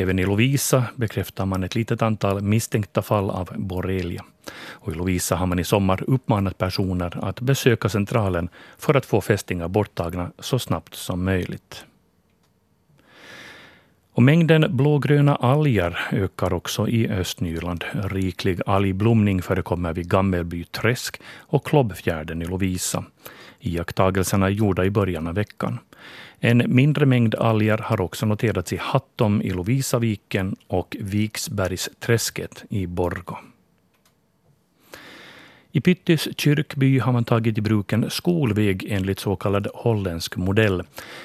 Även 0.00 0.18
i 0.18 0.26
Lovisa 0.26 0.84
bekräftar 0.96 1.46
man 1.46 1.64
ett 1.64 1.74
litet 1.74 2.02
antal 2.02 2.40
misstänkta 2.40 3.02
fall 3.02 3.30
av 3.30 3.50
borrelia. 3.56 4.24
Och 4.68 4.92
I 4.92 4.96
Lovisa 4.96 5.36
har 5.36 5.46
man 5.46 5.58
i 5.58 5.64
sommar 5.64 6.04
uppmanat 6.06 6.58
personer 6.58 7.24
att 7.24 7.40
besöka 7.40 7.88
centralen 7.88 8.48
för 8.78 8.94
att 8.94 9.06
få 9.06 9.20
fästingar 9.20 9.68
borttagna 9.68 10.30
så 10.38 10.58
snabbt 10.58 10.94
som 10.94 11.24
möjligt. 11.24 11.84
Och 14.12 14.22
mängden 14.22 14.76
blågröna 14.76 15.36
alger 15.36 15.98
ökar 16.12 16.52
också 16.52 16.88
i 16.88 17.08
Östnyland. 17.08 17.84
Riklig 17.92 18.60
algblomning 18.66 19.42
förekommer 19.42 19.92
vid 19.92 20.10
Gammelby 20.10 20.64
träsk 20.64 21.20
och 21.38 21.66
Klobbfjärden 21.66 22.42
i 22.42 22.44
Lovisa. 22.44 23.04
Iakttagelserna 23.60 24.46
är 24.46 24.50
gjorda 24.50 24.84
i 24.84 24.90
början 24.90 25.26
av 25.26 25.34
veckan. 25.34 25.78
En 26.40 26.62
mindre 26.66 27.06
mängd 27.06 27.34
alger 27.34 27.78
har 27.78 28.00
också 28.00 28.26
noterats 28.26 28.72
i 28.72 28.76
Hattom 28.76 29.42
i 29.42 29.50
Lovisaviken 29.50 30.56
och 30.66 30.96
Viksbergsträsket 31.00 32.64
i 32.68 32.86
Borgå. 32.86 33.38
I 35.72 35.80
Pyttis 35.80 36.28
kyrkby 36.36 36.98
har 36.98 37.12
man 37.12 37.24
tagit 37.24 37.58
i 37.58 37.60
bruk 37.60 37.92
en 37.92 38.10
skolväg 38.10 38.86
enligt 38.88 39.20
så 39.20 39.36
kallad 39.36 39.68
holländsk 39.74 40.36
modell. 40.36 40.82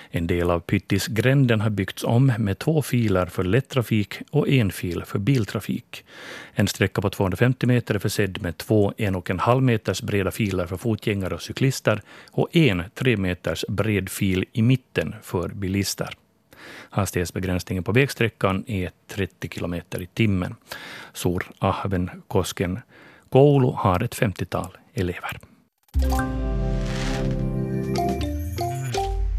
En 0.09 0.27
del 0.27 0.51
av 0.51 0.59
Pyttis 0.59 1.07
gränden 1.07 1.61
har 1.61 1.69
byggts 1.69 2.03
om 2.03 2.33
med 2.37 2.59
två 2.59 2.81
filer 2.81 3.25
för 3.25 3.43
lättrafik 3.43 4.13
och 4.31 4.49
en 4.49 4.71
fil 4.71 5.03
för 5.05 5.19
biltrafik. 5.19 6.05
En 6.53 6.67
sträcka 6.67 7.01
på 7.01 7.09
250 7.09 7.67
meter 7.67 7.95
är 7.95 7.99
försedd 7.99 8.41
med 8.41 8.57
två 8.57 8.93
en 8.97 9.15
och 9.15 9.29
en 9.29 9.39
halv 9.39 9.63
meters 9.63 10.01
breda 10.01 10.31
filer 10.31 10.65
för 10.65 10.77
fotgängare 10.77 11.33
och 11.33 11.41
cyklister 11.41 12.01
och 12.31 12.55
en 12.55 12.83
tre 12.93 13.17
meters 13.17 13.65
bred 13.67 14.09
fil 14.09 14.45
i 14.53 14.61
mitten 14.61 15.15
för 15.21 15.47
bilister. 15.49 16.09
Hastighetsbegränsningen 16.89 17.83
på 17.83 17.91
vägsträckan 17.91 18.63
är 18.67 18.91
30 19.07 19.49
kilometer 19.49 20.01
i 20.01 20.05
timmen. 20.05 20.55
Sor 21.13 21.45
Ahven 21.59 22.09
Kosken 22.27 22.79
Koulu 23.35 23.71
har 23.75 24.03
ett 24.03 24.15
50-tal 24.15 24.77
elever. 24.93 25.39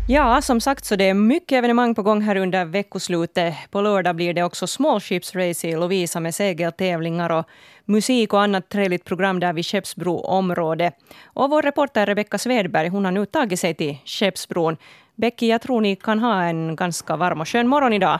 Ja, 0.08 0.42
som 0.42 0.60
sagt 0.60 0.84
så 0.84 0.96
det 0.96 1.08
är 1.08 1.14
mycket 1.14 1.58
evenemang 1.58 1.94
på 1.94 2.02
gång 2.02 2.20
här 2.20 2.36
under 2.36 2.64
veckoslutet. 2.64 3.54
På 3.70 3.80
lördag 3.80 4.16
blir 4.16 4.34
det 4.34 4.42
också 4.42 4.66
Small 4.66 5.00
Ships 5.00 5.34
Race 5.34 5.68
i 5.68 5.76
Lovisa 5.76 6.20
med 6.20 6.34
segeltävlingar 6.34 7.30
och 7.32 7.46
musik 7.84 8.32
och 8.32 8.42
annat 8.42 8.68
trevligt 8.68 9.04
program 9.04 9.40
där 9.40 9.52
vid 9.52 9.66
Skeppsbroområdet. 9.66 10.94
Och 11.24 11.50
vår 11.50 11.62
reporter 11.62 12.06
Rebecka 12.06 12.38
Svedberg 12.38 12.88
hon 12.88 13.04
har 13.04 13.12
nu 13.12 13.26
tagit 13.26 13.60
sig 13.60 13.74
till 13.74 13.98
Skeppsbron. 14.04 14.76
Becky, 15.14 15.46
jag 15.46 15.62
tror 15.62 15.80
ni 15.80 15.96
kan 15.96 16.18
ha 16.18 16.42
en 16.42 16.76
ganska 16.76 17.16
varm 17.16 17.40
och 17.40 17.48
skön 17.48 17.68
morgon 17.68 17.92
idag. 17.92 18.18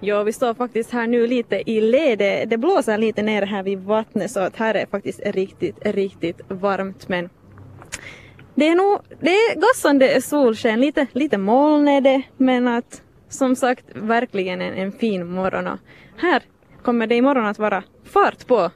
Ja, 0.00 0.22
vi 0.22 0.32
står 0.32 0.54
faktiskt 0.54 0.90
här 0.90 1.06
nu 1.06 1.26
lite 1.26 1.70
i 1.70 1.80
lede. 1.80 2.44
Det 2.44 2.58
blåser 2.58 2.98
lite 2.98 3.22
ner 3.22 3.42
här 3.42 3.62
vid 3.62 3.78
vattnet 3.78 4.30
så 4.30 4.40
att 4.40 4.56
här 4.56 4.74
är 4.74 4.86
faktiskt 4.86 5.20
riktigt, 5.24 5.76
riktigt 5.86 6.40
varmt. 6.48 7.08
Men 7.08 7.28
det 8.54 8.68
är 8.68 8.74
nog, 8.74 8.98
det 9.20 9.30
är 9.30 9.60
gassande 9.60 10.22
solsken, 10.22 10.80
lite, 10.80 11.06
lite 11.12 11.38
moln 11.38 11.88
är 11.88 12.00
det, 12.00 12.22
men 12.36 12.68
att 12.68 13.02
som 13.28 13.56
sagt 13.56 13.84
verkligen 13.94 14.60
en, 14.60 14.74
en 14.74 14.92
fin 14.92 15.26
morgon. 15.26 15.66
Och 15.66 15.78
här 16.16 16.42
kommer 16.82 17.06
det 17.06 17.14
imorgon 17.14 17.46
att 17.46 17.58
vara 17.58 17.82
fart 18.04 18.46
på. 18.46 18.70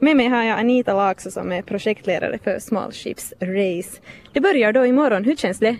Med 0.00 0.16
mig 0.16 0.28
har 0.28 0.42
jag 0.42 0.58
Anita 0.58 0.94
Laakso 0.94 1.30
som 1.30 1.52
är 1.52 1.62
projektledare 1.62 2.38
för 2.44 2.58
Small 2.58 2.92
Ships 2.92 3.32
Race. 3.40 4.00
Det 4.32 4.40
börjar 4.40 4.72
då 4.72 4.86
imorgon, 4.86 5.24
hur 5.24 5.36
känns 5.36 5.58
det? 5.58 5.76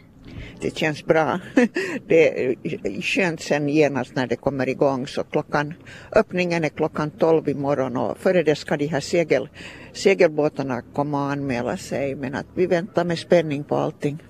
Det 0.61 0.77
känns 0.77 1.05
bra. 1.05 1.41
Det 2.07 2.45
är 2.45 2.55
skönt 3.03 3.41
sen 3.41 3.69
genast 3.69 4.15
när 4.15 4.27
det 4.27 4.37
kommer 4.37 4.69
igång 4.69 5.07
så 5.07 5.25
klockan, 5.25 5.75
öppningen 6.13 6.65
är 6.65 6.69
klockan 6.69 7.11
12 7.11 7.49
imorgon 7.49 7.97
och 7.97 8.19
före 8.19 8.43
det 8.43 8.55
ska 8.55 8.77
de 8.77 8.87
här 8.87 9.01
segel, 9.01 9.49
segelbåtarna 9.93 10.83
komma 10.95 11.25
och 11.25 11.33
anmäla 11.33 11.77
sig 11.77 12.15
men 12.15 12.35
att 12.35 12.47
vi 12.55 12.67
väntar 12.67 13.05
med 13.05 13.19
spänning 13.19 13.65
på 13.65 13.77
allting. 13.77 14.23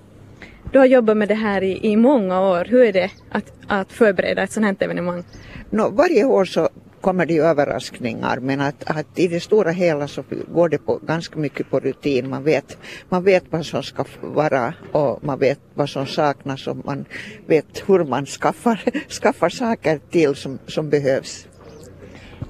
Du 0.73 0.79
har 0.79 0.87
jobbat 0.87 1.17
med 1.17 1.29
det 1.29 1.35
här 1.35 1.63
i, 1.63 1.87
i 1.87 1.97
många 1.97 2.41
år. 2.41 2.65
Hur 2.65 2.85
är 2.85 2.93
det 2.93 3.11
att, 3.31 3.53
att 3.67 3.93
förbereda 3.93 4.43
ett 4.43 4.53
sådant 4.53 4.81
här 4.81 4.85
evenemang? 4.87 5.25
No, 5.71 5.91
varje 5.91 6.25
år 6.25 6.45
så 6.45 6.69
kommer 7.01 7.27
det 7.27 7.39
överraskningar 7.39 8.39
men 8.41 8.61
att, 8.61 8.85
att 8.87 9.19
i 9.19 9.29
det 9.29 9.41
stora 9.41 9.71
hela 9.71 10.09
så 10.09 10.25
går 10.55 10.69
det 10.69 10.79
på, 10.79 11.01
ganska 11.07 11.39
mycket 11.39 11.71
på 11.71 11.81
rutin. 11.81 12.29
Man 12.29 12.45
vet, 12.45 12.79
man 13.09 13.25
vet 13.25 13.45
vad 13.51 13.67
som 13.67 13.83
ska 13.83 14.05
vara 14.21 14.75
och 14.93 15.25
man 15.25 15.39
vet 15.39 15.61
vad 15.75 15.89
som 15.89 16.07
saknas 16.07 16.67
och 16.67 16.77
man 16.85 17.05
vet 17.47 17.83
hur 17.87 18.05
man 18.05 18.27
skaffar, 18.27 18.85
skaffar 19.21 19.49
saker 19.49 20.01
till 20.11 20.35
som, 20.35 20.59
som 20.67 20.91
behövs. 20.91 21.47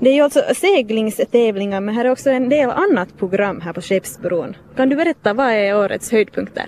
Det 0.00 0.10
är 0.10 0.14
ju 0.14 0.20
alltså 0.20 0.42
seglingstävlingar 0.54 1.80
men 1.80 1.94
här 1.94 2.04
är 2.04 2.10
också 2.10 2.30
en 2.30 2.48
del 2.48 2.70
annat 2.70 3.18
program 3.18 3.60
här 3.60 3.72
på 3.72 3.80
Skeppsbron. 3.80 4.56
Kan 4.76 4.88
du 4.88 4.96
berätta 4.96 5.34
vad 5.34 5.46
är 5.46 5.76
årets 5.76 6.10
höjdpunkter? 6.10 6.66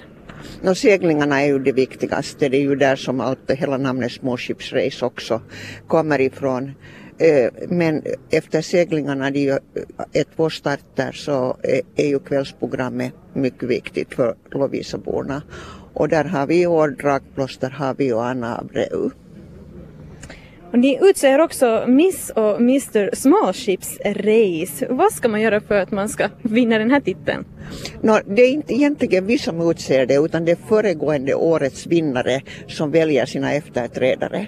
No, 0.62 0.74
seglingarna 0.74 1.42
är 1.42 1.46
ju 1.46 1.58
det 1.58 1.72
viktigaste. 1.72 2.48
Det 2.48 2.56
är 2.56 2.60
ju 2.60 2.76
där 2.76 2.96
som 2.96 3.20
allt, 3.20 3.50
hela 3.50 3.76
namnet 3.76 4.12
Småskeppsrace 4.12 5.04
också 5.04 5.40
kommer 5.86 6.20
ifrån. 6.20 6.74
Eh, 7.20 7.50
men 7.68 8.02
efter 8.30 8.62
seglingarna, 8.62 9.30
det 9.30 9.38
är 9.38 9.42
ju 9.42 9.58
eh, 10.12 10.26
två 10.36 10.50
starter, 10.50 11.12
så 11.12 11.56
eh, 11.62 12.04
är 12.04 12.08
ju 12.08 12.18
kvällsprogrammet 12.18 13.12
mycket 13.32 13.68
viktigt 13.68 14.14
för 14.14 14.34
Lovisaborna. 14.50 15.42
Och 15.94 16.08
där 16.08 16.24
har 16.24 16.46
vi 16.46 16.62
i 16.62 16.66
år 16.66 16.88
Dragplåster, 16.88 17.70
har 17.70 17.94
vi 17.94 18.12
och 18.12 18.26
Anna 18.26 18.58
Abreu. 18.58 19.10
Och 20.72 20.78
ni 20.78 20.98
utser 21.02 21.40
också 21.40 21.84
Miss 21.88 22.30
och 22.30 22.56
Mr 22.56 23.14
Small 23.14 23.52
Ships 23.52 23.98
Race. 24.04 24.86
Vad 24.90 25.12
ska 25.12 25.28
man 25.28 25.40
göra 25.40 25.60
för 25.60 25.74
att 25.74 25.90
man 25.90 26.08
ska 26.08 26.28
vinna 26.42 26.78
den 26.78 26.90
här 26.90 27.00
titeln? 27.00 27.44
No, 28.00 28.12
det 28.26 28.42
är 28.42 28.50
inte 28.50 28.74
egentligen 28.74 29.26
vi 29.26 29.38
som 29.38 29.70
utser 29.70 30.06
det 30.06 30.14
utan 30.14 30.44
det 30.44 30.52
är 30.52 30.58
föregående 30.68 31.34
årets 31.34 31.86
vinnare 31.86 32.40
som 32.66 32.90
väljer 32.90 33.26
sina 33.26 33.52
efterträdare. 33.52 34.46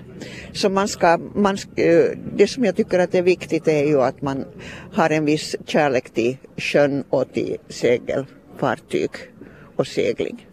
Så 0.52 0.69
man 0.69 0.88
ska, 0.88 1.19
man, 1.35 1.57
eh, 1.76 2.05
det 2.37 2.47
som 2.47 2.64
jag 2.64 2.76
tycker 2.76 2.99
att 2.99 3.14
är 3.14 3.23
viktigt 3.23 3.69
är 3.69 3.85
ju 3.85 4.02
att 4.02 4.23
man 4.23 4.45
har 4.93 5.11
en 5.11 5.25
viss 5.25 5.57
kärlek 5.67 6.11
till 6.11 6.37
sjön 6.57 7.05
och 7.11 7.33
till 7.33 7.57
segelfartyg 7.69 9.11
och 9.76 9.87
segling. 9.87 10.47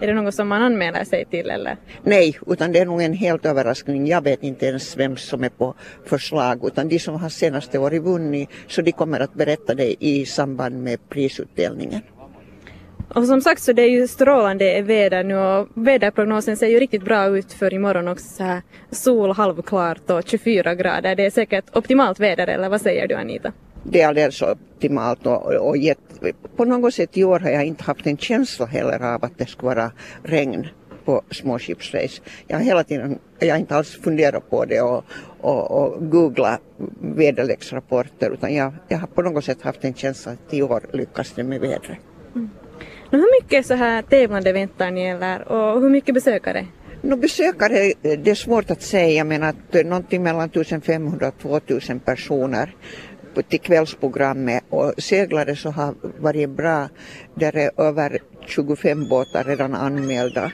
Är 0.00 0.06
det 0.06 0.14
något 0.14 0.34
som 0.34 0.48
man 0.48 0.62
anmäler 0.62 1.04
sig 1.04 1.24
till 1.24 1.50
eller? 1.50 1.76
Nej, 2.02 2.38
utan 2.46 2.72
det 2.72 2.78
är 2.78 2.86
nog 2.86 3.02
en 3.02 3.12
helt 3.12 3.46
överraskning. 3.46 4.06
Jag 4.06 4.24
vet 4.24 4.42
inte 4.42 4.66
ens 4.66 4.96
vem 4.96 5.16
som 5.16 5.44
är 5.44 5.48
på 5.48 5.74
förslag 6.06 6.66
utan 6.66 6.88
de 6.88 6.98
som 6.98 7.14
har 7.14 7.28
senaste 7.28 7.78
året 7.78 8.02
vunnit 8.02 8.48
så 8.68 8.82
de 8.82 8.92
kommer 8.92 9.20
att 9.20 9.34
berätta 9.34 9.74
det 9.74 10.04
i 10.04 10.26
samband 10.26 10.82
med 10.82 11.08
prisutdelningen. 11.08 12.00
Och 13.14 13.26
som 13.26 13.40
sagt 13.40 13.62
så 13.62 13.72
det 13.72 13.82
är 13.82 13.90
ju 13.90 14.08
strålande 14.08 14.82
väder 14.82 15.24
nu 15.24 15.36
och 15.36 15.68
väderprognosen 15.74 16.56
ser 16.56 16.66
ju 16.68 16.80
riktigt 16.80 17.04
bra 17.04 17.26
ut 17.26 17.52
för 17.52 17.74
imorgon 17.74 18.08
också 18.08 18.26
så 18.26 18.42
här 18.42 18.62
sol 18.90 19.32
halvklart 19.32 20.10
och 20.10 20.22
24 20.26 20.74
grader. 20.74 21.14
Det 21.14 21.26
är 21.26 21.30
säkert 21.30 21.64
optimalt 21.76 22.20
väder 22.20 22.46
eller 22.46 22.68
vad 22.68 22.80
säger 22.80 23.08
du 23.08 23.14
Anita? 23.14 23.52
det 23.82 24.00
är 24.00 24.08
alldeles 24.08 24.42
optimalt 24.42 25.26
och, 25.26 25.68
och 25.68 25.76
gett, 25.76 25.98
på 26.56 26.64
något 26.64 26.94
sätt 26.94 27.16
i 27.16 27.24
år 27.24 27.40
har 27.40 27.50
jag 27.50 27.64
inte 27.64 27.84
haft 27.84 28.06
en 28.06 28.16
känsla 28.16 28.66
heller 28.66 29.14
av 29.14 29.24
att 29.24 29.38
det 29.38 29.46
ska 29.46 29.66
vara 29.66 29.92
regn 30.22 30.66
på 31.04 31.22
småskipsrace. 31.30 32.22
Jag 32.46 32.56
har 32.56 32.64
hela 32.64 32.84
tiden, 32.84 33.18
jag 33.38 33.50
har 33.50 33.58
inte 33.58 33.76
alls 33.76 33.98
funderat 34.02 34.50
på 34.50 34.64
det 34.64 34.80
och, 34.80 35.04
och, 35.40 35.70
och 35.70 36.10
googlat 36.10 36.60
väderleksrapporter 37.00 38.30
utan 38.30 38.54
jag, 38.54 38.72
jag 38.88 38.98
har 38.98 39.06
på 39.06 39.22
något 39.22 39.44
sätt 39.44 39.62
haft 39.62 39.84
en 39.84 39.94
känsla 39.94 40.32
att 40.32 40.54
i 40.54 40.62
år 40.62 40.82
lyckas 40.92 41.32
det 41.32 41.42
med 41.42 41.60
vädret. 41.60 41.98
Mm. 42.34 42.50
hur 43.10 43.42
mycket 43.42 43.66
så 43.66 43.74
här 43.74 44.02
tävlande 44.02 44.52
väntar 44.52 44.90
ni 44.90 45.02
eller 45.02 45.48
och 45.48 45.80
hur 45.80 45.90
mycket 45.90 46.14
besökare? 46.14 46.66
No, 47.02 47.16
besökare, 47.16 47.92
det 48.02 48.30
är 48.30 48.34
svårt 48.34 48.70
att 48.70 48.82
säga 48.82 49.24
men 49.24 49.42
att 49.42 49.74
någonting 49.84 50.22
mellan 50.22 50.46
1500 50.46 51.28
och 51.28 51.38
2000 51.38 52.00
personer 52.00 52.74
till 53.48 53.60
kvällsprogrammet 53.60 54.64
och 54.70 54.92
seglare 54.98 55.56
så 55.56 55.70
har 55.70 55.94
varit 56.18 56.50
bra. 56.50 56.88
Där 57.34 57.56
är 57.56 57.70
över 57.76 58.18
25 58.46 59.08
båtar 59.08 59.44
redan 59.44 59.74
anmälda. 59.74 60.52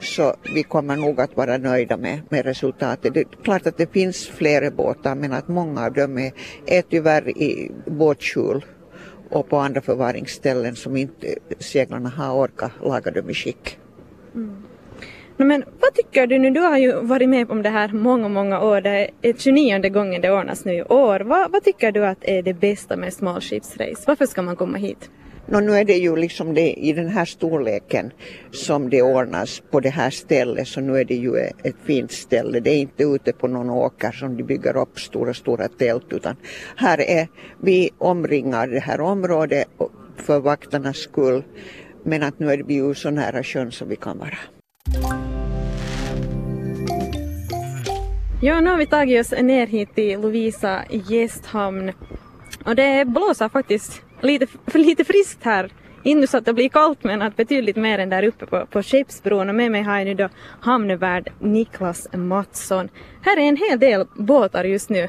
Så 0.00 0.34
vi 0.54 0.62
kommer 0.62 0.96
nog 0.96 1.20
att 1.20 1.36
vara 1.36 1.58
nöjda 1.58 1.96
med, 1.96 2.20
med 2.28 2.44
resultatet. 2.44 3.14
Det 3.14 3.20
är 3.20 3.42
klart 3.42 3.66
att 3.66 3.76
det 3.76 3.92
finns 3.92 4.26
flera 4.28 4.70
båtar 4.70 5.14
men 5.14 5.32
att 5.32 5.48
många 5.48 5.84
av 5.84 5.92
dem 5.92 6.18
är, 6.18 6.32
är 6.66 6.82
tyvärr 6.82 7.28
i 7.28 7.70
båtskjul 7.86 8.64
och 9.30 9.48
på 9.48 9.56
andra 9.56 9.80
förvaringsställen 9.80 10.76
som 10.76 10.96
inte 10.96 11.34
seglarna 11.58 12.08
har 12.08 12.34
orkat 12.34 12.72
laga 12.82 13.10
dem 13.10 13.30
i 13.30 13.34
skick. 13.34 13.78
Mm. 14.34 14.62
No, 15.40 15.44
men 15.44 15.64
vad 15.80 15.94
tycker 15.94 16.26
du 16.26 16.38
nu? 16.38 16.50
Du 16.50 16.60
har 16.60 16.78
ju 16.78 17.00
varit 17.00 17.28
med 17.28 17.50
om 17.50 17.62
det 17.62 17.68
här 17.68 17.88
många, 17.92 18.28
många 18.28 18.60
år. 18.60 18.80
Det 18.80 19.10
är 19.22 19.32
29 19.32 19.88
gången 19.88 20.20
det 20.20 20.30
ordnas 20.32 20.64
nu 20.64 20.74
i 20.74 20.82
år. 20.82 21.20
Vad, 21.20 21.50
vad 21.50 21.64
tycker 21.64 21.92
du 21.92 22.06
att 22.06 22.18
är 22.22 22.42
det 22.42 22.54
bästa 22.54 22.96
med 22.96 23.12
Small 23.12 23.40
Ships 23.40 23.76
Race? 23.76 24.02
Varför 24.06 24.26
ska 24.26 24.42
man 24.42 24.56
komma 24.56 24.78
hit? 24.78 25.10
No, 25.46 25.60
nu 25.60 25.72
är 25.72 25.84
det 25.84 25.96
ju 25.96 26.16
liksom 26.16 26.54
det, 26.54 26.72
i 26.72 26.92
den 26.92 27.08
här 27.08 27.24
storleken 27.24 28.12
som 28.50 28.90
det 28.90 29.02
ordnas 29.02 29.62
på 29.70 29.80
det 29.80 29.88
här 29.88 30.10
stället 30.10 30.68
så 30.68 30.80
nu 30.80 30.96
är 30.96 31.04
det 31.04 31.14
ju 31.14 31.36
ett 31.36 31.76
fint 31.84 32.12
ställe. 32.12 32.60
Det 32.60 32.70
är 32.70 32.78
inte 32.78 33.02
ute 33.02 33.32
på 33.32 33.48
någon 33.48 33.70
åker 33.70 34.12
som 34.12 34.36
de 34.36 34.42
bygger 34.42 34.76
upp 34.76 35.00
stora, 35.00 35.34
stora 35.34 35.68
tält 35.68 36.12
utan 36.12 36.36
här 36.76 37.00
är 37.00 37.28
vi 37.60 37.90
omringar 37.98 38.68
det 38.68 38.80
här 38.80 39.00
området 39.00 39.68
för 40.16 40.40
vakternas 40.40 40.96
skull. 40.96 41.42
Men 42.04 42.22
att 42.22 42.38
nu 42.38 42.50
är 42.50 42.58
vi 42.58 42.74
ju 42.74 42.94
så 42.94 43.10
nära 43.10 43.42
sjön 43.42 43.72
som 43.72 43.88
vi 43.88 43.96
kan 43.96 44.18
vara. 44.18 44.38
Ja, 48.42 48.60
nu 48.60 48.70
har 48.70 48.76
vi 48.76 48.86
tagit 48.86 49.20
oss 49.20 49.32
ner 49.42 49.66
hit 49.66 49.94
till 49.94 50.20
Lovisa 50.20 50.84
gästhamn. 50.90 51.92
Och 52.64 52.76
det 52.76 53.04
blåser 53.06 53.48
faktiskt 53.48 54.02
lite, 54.20 54.46
lite 54.74 55.04
friskt 55.04 55.44
här. 55.44 55.72
Inte 56.02 56.26
så 56.26 56.38
att 56.38 56.44
det 56.44 56.52
blir 56.52 56.68
kallt 56.68 57.04
men 57.04 57.22
att 57.22 57.36
betydligt 57.36 57.76
mer 57.76 57.98
än 57.98 58.08
där 58.10 58.22
uppe 58.22 58.46
på, 58.46 58.66
på 58.66 58.82
Skeppsbron. 58.82 59.48
Och 59.48 59.54
med 59.54 59.70
mig 59.70 59.82
har 59.82 59.98
jag 59.98 60.06
nu 60.06 60.14
då 60.14 60.28
hamnvärd 60.60 61.32
Niklas 61.38 62.08
Mattsson. 62.12 62.88
Här 63.22 63.36
är 63.36 63.48
en 63.48 63.56
hel 63.56 63.78
del 63.78 64.06
båtar 64.14 64.64
just 64.64 64.90
nu. 64.90 65.08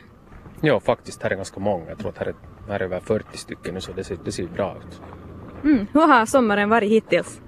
Ja, 0.62 0.80
faktiskt. 0.80 1.24
Här 1.24 1.30
är 1.30 1.36
ganska 1.36 1.60
många. 1.60 1.90
Jag 1.90 1.98
tror 1.98 2.10
att 2.10 2.18
här 2.18 2.26
är, 2.26 2.36
här 2.68 2.80
är 2.80 2.84
över 2.84 3.00
40 3.00 3.38
stycken 3.38 3.74
nu 3.74 3.82
så 3.82 3.92
det 3.92 4.04
ser, 4.04 4.18
det 4.26 4.32
ser 4.32 4.48
bra 4.48 4.78
ut. 4.78 5.02
Mm. 5.64 5.88
Hur 5.94 6.08
har 6.08 6.26
sommaren 6.26 6.70
varit 6.70 6.92
hittills? 6.92 7.42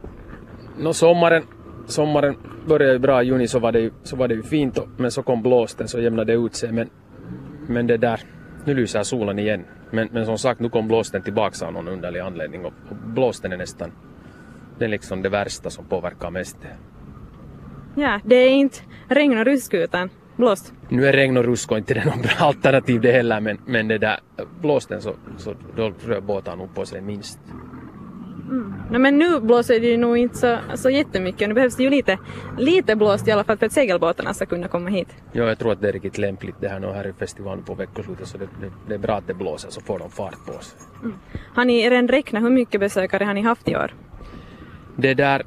Nå, 0.77 0.93
sommaren, 0.93 1.43
sommaren 1.85 2.35
började 2.67 2.99
bra. 2.99 3.23
I 3.23 3.25
juni 3.25 3.47
så 3.47 3.59
var 3.59 3.71
det, 3.71 3.79
ju, 3.79 3.91
så 4.03 4.15
var 4.15 4.27
det 4.27 4.33
ju 4.33 4.43
fint 4.43 4.79
men 4.97 5.11
så 5.11 5.23
kom 5.23 5.41
blåsten 5.41 5.87
så 5.87 5.99
jämnade 5.99 6.33
det 6.33 6.45
ut 6.45 6.55
sig. 6.55 6.71
Men, 6.71 6.89
men 7.67 7.87
det 7.87 7.97
där, 7.97 8.19
nu 8.65 8.73
lyser 8.73 9.03
solen 9.03 9.39
igen. 9.39 9.65
Men, 9.91 10.09
men 10.11 10.25
som 10.25 10.37
sagt, 10.37 10.59
nu 10.59 10.69
kom 10.69 10.87
blåsten 10.87 11.21
tillbaka 11.21 11.65
av 11.65 11.73
någon 11.73 11.87
underlig 11.87 12.19
anledning 12.19 12.65
och, 12.65 12.73
och 12.89 12.95
blåsten 12.95 13.51
är 13.51 13.57
nästan 13.57 13.91
det 14.79 14.85
är 14.85 14.89
liksom 14.89 15.21
det 15.21 15.29
värsta 15.29 15.69
som 15.69 15.85
påverkar 15.85 16.31
mest. 16.31 16.57
Ja, 17.95 18.19
det 18.25 18.35
är 18.35 18.49
inte 18.49 18.77
regn 19.07 19.37
och 19.37 19.45
rusk 19.45 19.73
utan 19.73 20.09
blåst. 20.37 20.73
Nu 20.89 21.05
är 21.07 21.13
regn 21.13 21.37
och 21.37 21.43
rusk 21.43 21.71
och 21.71 21.77
inte 21.77 21.93
det 21.93 22.05
något 22.05 22.21
bra 22.21 22.33
alternativ 22.47 23.01
det 23.01 23.11
heller 23.11 23.41
men, 23.41 23.57
men 23.65 23.87
det 23.87 23.97
där 23.97 24.19
blåsten 24.61 25.01
så, 25.01 25.15
så 25.37 25.53
då 25.75 25.93
rör 26.05 26.21
båten 26.21 26.57
nog 26.57 26.75
på 26.75 26.85
sig 26.85 27.01
minst. 27.01 27.39
Mm. 28.53 28.73
No, 28.91 28.99
men 28.99 29.17
nu 29.17 29.39
blåser 29.39 29.79
det 29.79 29.87
ju 29.87 29.97
nog 29.97 30.17
inte 30.17 30.37
så, 30.37 30.57
så 30.75 30.89
jättemycket. 30.89 31.47
Nu 31.47 31.53
behövs 31.53 31.75
det 31.75 31.83
ju 31.83 31.89
lite, 31.89 32.17
lite 32.57 32.95
blåst 32.95 33.27
i 33.27 33.31
alla 33.31 33.43
fall 33.43 33.57
för 33.57 33.65
att 33.65 33.71
segelbåtarna 33.71 34.33
ska 34.33 34.45
kunna 34.45 34.67
komma 34.67 34.89
hit. 34.89 35.07
Ja, 35.31 35.43
jag 35.43 35.59
tror 35.59 35.71
att 35.71 35.81
det 35.81 35.87
är 35.87 35.93
riktigt 35.93 36.17
lämpligt 36.17 36.55
det 36.59 36.67
här 36.67 36.79
nu 36.79 36.87
här 36.87 37.07
i 37.07 37.13
festivalen 37.13 37.63
på 37.63 37.73
veckoslutet 37.73 38.27
så 38.27 38.37
det, 38.37 38.45
det, 38.61 38.71
det, 38.87 38.93
är 38.93 38.97
bra 38.97 39.15
att 39.15 39.27
det 39.27 39.33
blåser 39.33 39.69
så 39.69 39.81
får 39.81 39.99
de 39.99 40.09
fart 40.09 40.45
på 40.45 40.63
sig. 40.63 40.79
Mm. 41.03 41.15
Har 41.55 41.65
ni 41.65 41.89
redan 41.89 42.07
räknat 42.07 42.43
hur 42.43 42.49
mycket 42.49 42.79
besökare 42.79 43.23
har 43.23 43.33
ni 43.33 43.41
haft 43.41 43.67
i 43.67 43.75
år? 43.75 43.93
Det 44.95 45.13
där, 45.13 45.43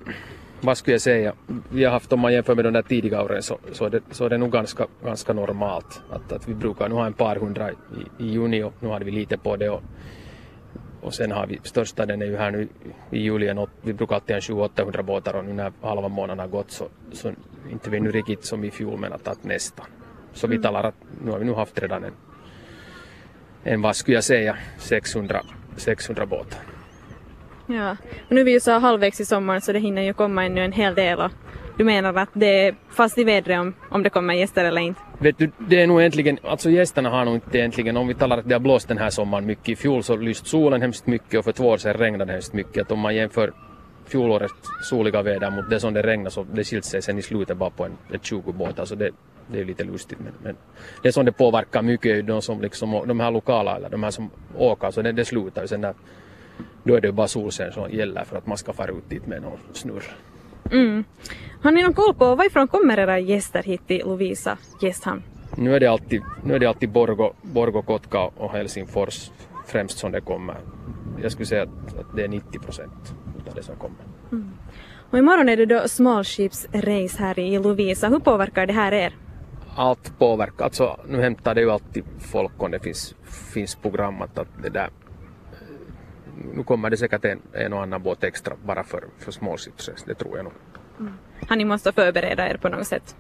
vad 0.61 0.79
skulle 0.79 0.95
jag 0.95 1.01
säga, 1.01 1.33
vi 1.71 1.85
har 1.85 1.93
haft 1.93 2.13
om 2.13 2.21
man 2.21 2.33
jämför 2.33 2.55
med 2.55 2.65
de 2.65 2.73
där 2.73 2.83
tidiga 2.83 3.23
åren 3.23 3.43
så, 3.43 3.59
så, 3.73 3.89
det, 3.89 4.01
så 4.11 4.25
är 4.25 4.31
det 4.31 4.39
nog 4.39 4.53
ganska, 4.53 4.87
ganska 5.05 5.33
normalt. 5.33 6.03
Att, 6.11 6.33
att 6.33 6.49
vi 6.49 6.55
brukar 6.55 6.89
nu 6.89 6.95
ha 6.95 7.07
en 7.07 7.13
par 7.13 7.37
hundra 7.37 7.71
i, 7.71 7.75
i 8.19 8.27
juni 8.29 8.63
och 8.63 8.73
nu 8.81 8.89
hade 8.89 9.05
vi 9.05 9.11
lite 9.11 9.39
på 9.39 9.57
det 9.57 9.69
och 9.69 9.83
och 11.07 11.15
sen 11.15 11.33
har 11.33 11.47
vi, 11.47 11.61
största 11.63 12.07
den 12.07 12.23
är 12.23 12.27
ju 12.27 12.37
här 12.37 12.51
nu 12.51 12.69
i 13.11 13.19
juli, 13.19 13.67
vi 13.83 13.93
brukar 13.93 14.15
alltid 14.15 14.37
ha 14.37 14.41
700-800 14.41 15.03
båtar 15.03 15.35
och 15.35 15.45
nu 15.45 15.53
när 15.53 15.73
halva 15.83 16.09
månaden 16.09 16.39
har 16.39 16.47
gått 16.47 16.71
så, 16.71 16.89
så 17.13 17.33
inte 17.71 17.91
vi 17.91 18.01
nu 18.01 18.11
riktigt 18.11 18.45
som 18.45 18.65
i 18.65 18.71
fjol 18.71 18.99
men 18.99 19.13
att, 19.13 19.29
att 19.29 19.45
nästan. 19.45 19.87
Så 20.33 20.47
vi 20.47 20.55
mm. 20.55 20.63
talar 20.63 20.85
att 20.85 20.95
nu 21.25 21.31
har 21.31 21.39
vi 21.39 21.45
nu 21.45 21.55
haft 21.55 21.79
redan 21.79 22.05
en, 22.05 22.13
en 23.65 23.83
vad 23.83 23.97
skulle 23.97 24.15
jag 24.15 24.25
säga, 24.25 24.57
600, 24.79 25.41
600 25.77 26.27
båtar. 26.27 26.61
Ja, 27.67 27.97
och 28.29 28.33
nu 28.33 28.41
är 28.41 28.45
vi 28.45 28.53
ju 28.53 28.61
så 28.61 28.79
halvvägs 28.79 29.21
i 29.21 29.25
sommaren 29.25 29.61
så 29.61 29.73
det 29.73 29.79
hinner 29.79 30.03
ju 30.03 30.13
komma 30.13 30.45
ännu 30.45 30.65
en 30.65 30.73
hel 30.73 30.95
del 30.95 31.19
och 31.19 31.31
du 31.77 31.85
menar 31.85 32.15
att 32.15 32.29
det 32.33 32.67
är 32.67 32.75
fast 32.89 33.19
i 33.19 33.25
vädret 33.25 33.61
om, 33.61 33.75
om 33.89 34.03
det 34.03 34.11
kommer 34.11 34.35
gäster 34.35 34.65
eller 34.65 34.81
inte? 34.81 35.01
Vet 35.19 35.39
du, 35.39 35.51
det 35.59 35.83
är 35.83 35.87
nog 35.87 36.01
egentligen, 36.01 36.39
alltså 36.43 36.71
gästerna 36.71 37.11
har 37.11 37.25
nog 37.25 37.35
inte 37.35 37.59
egentligen, 37.59 37.97
om 37.97 38.09
vi 38.09 38.15
talar 38.15 38.39
att 38.39 38.49
det 38.49 38.55
har 38.55 38.61
blåst 38.61 38.89
den 38.89 38.99
här 38.99 39.11
sommaren 39.11 39.47
mycket, 39.47 39.69
i 39.69 39.77
fjol 39.77 40.03
så 40.03 40.17
lyste 40.17 40.49
solen 40.49 40.83
hemskt 40.83 41.07
mycket 41.07 41.39
och 41.39 41.45
för 41.45 41.53
två 41.53 41.69
år 41.69 41.77
sedan 41.77 41.95
regnade 41.95 42.25
det 42.25 42.33
hemskt 42.33 42.53
mycket. 42.53 42.83
Att 42.83 42.93
om 42.93 42.99
man 42.99 43.15
jämför 43.15 43.53
fjolårets 44.07 44.55
soliga 44.83 45.23
väder 45.23 45.51
mot 45.51 45.71
det 45.71 45.81
som 45.81 45.95
det 45.95 46.03
regnade 46.03 46.31
så 46.31 46.47
det 46.53 46.65
skiljde 46.65 46.87
sig 46.87 47.03
sen 47.03 47.19
i 47.19 47.23
slutet 47.23 47.57
bara 47.57 47.71
på 47.71 47.85
en, 47.85 47.97
en 48.13 48.21
20 48.21 48.53
båtar 48.53 48.75
så 48.75 48.81
alltså 48.81 48.97
det, 48.97 49.11
det 49.47 49.61
är 49.61 49.65
lite 49.65 49.85
lustigt. 49.85 50.19
Men, 50.19 50.33
men 50.43 50.57
det 51.03 51.13
som 51.13 51.25
det 51.25 51.33
påverkar 51.33 51.83
mycket 51.83 52.11
är 52.11 52.15
ju 52.15 52.23
de 52.23 52.43
som 52.43 52.61
liksom, 52.61 53.03
de 53.07 53.21
här 53.21 53.31
lokala 53.31 53.77
eller 53.77 53.89
de 53.89 54.03
här 54.03 54.11
som 54.11 54.31
åker 54.57 54.91
så 54.91 55.03
det, 55.03 55.13
det 55.13 55.25
slutar 55.25 55.63
ju 55.63 55.69
sen 55.69 55.81
där, 55.81 55.95
då 56.85 56.95
är 56.95 57.01
det 57.01 57.09
ju 57.09 57.13
bara 57.13 57.29
solsken 57.29 57.73
som 57.73 57.91
gäller 57.91 58.25
för 58.25 58.37
att 58.37 58.47
man 58.47 58.59
ska 58.59 58.73
fara 58.73 58.91
ut 58.91 59.09
dit 59.09 59.27
med 59.27 59.43
någon 59.43 59.59
snurr. 59.73 60.05
Mm. 60.73 61.05
Har 61.63 61.73
ni 61.73 61.83
någon 61.83 61.95
koll 61.95 62.15
på 62.15 62.35
varifrån 62.35 62.69
kommer 62.69 62.99
era 62.99 63.19
gäster 63.19 63.63
hit 63.63 63.87
till 63.87 64.03
Lovisa 64.07 64.59
gästhamn? 64.81 65.23
Nu 65.57 65.75
är 65.75 65.81
det 65.81 65.87
alltid, 65.87 66.23
nu 66.45 66.55
är 66.55 66.59
det 66.59 66.67
alltid 66.67 66.91
Borgo, 66.91 67.33
Borgo, 67.43 67.83
Kotka 67.83 68.31
och 68.37 68.51
Helsingfors 68.51 69.31
främst 69.67 69.99
som 69.99 70.13
det 70.13 70.21
kommer. 70.21 70.57
Jag 71.23 71.33
skulle 71.33 71.47
säga 71.47 71.63
att, 71.63 71.99
att 71.99 72.17
det 72.17 72.25
är 72.25 72.29
90 72.29 72.59
procent 72.59 73.15
av 73.49 73.55
det 73.55 73.63
som 73.63 73.77
kommer. 73.77 73.99
Mm. 74.33 74.51
Och 75.11 75.19
imorgon 75.19 75.49
är 75.49 75.57
det 75.57 75.67
då 75.67 75.89
smalskipsrace 75.89 77.19
här 77.19 77.39
i 77.39 77.59
Lovisa. 77.59 78.09
Hur 78.09 78.19
påverkar 78.19 78.67
det 78.67 78.73
här 78.73 78.93
er? 78.93 79.17
Allt 79.77 80.19
påverkar. 80.19 80.65
Alltså, 80.65 81.01
nu 81.09 81.21
hämtar 81.21 81.55
det 81.55 81.61
ju 81.61 81.71
alltid 81.71 82.05
folk 82.19 82.63
om 82.63 82.71
det 82.71 82.81
finns, 82.81 83.15
finns 83.55 83.75
program 83.75 84.23
att 84.23 84.35
det 84.63 84.69
där 84.69 84.91
nu 86.55 86.63
kommer 86.63 86.91
det 86.91 86.97
säkert 86.97 87.25
en, 87.25 87.43
en 87.53 87.73
och 87.73 87.83
annan 87.83 88.03
båt 88.03 88.25
extra 88.25 88.55
bara 88.65 88.85
för, 88.85 89.05
för 89.19 89.33
småskipsresa, 89.33 90.05
det 90.07 90.15
tror 90.15 90.37
jag 90.37 90.45
nog. 90.45 90.53
Mm. 91.01 91.13
Har 91.49 91.57
ni 91.57 91.65
måste 91.65 91.93
förbereda 91.93 92.49
er 92.49 92.57
på 92.57 92.69
något 92.69 92.87
sätt? 92.87 93.17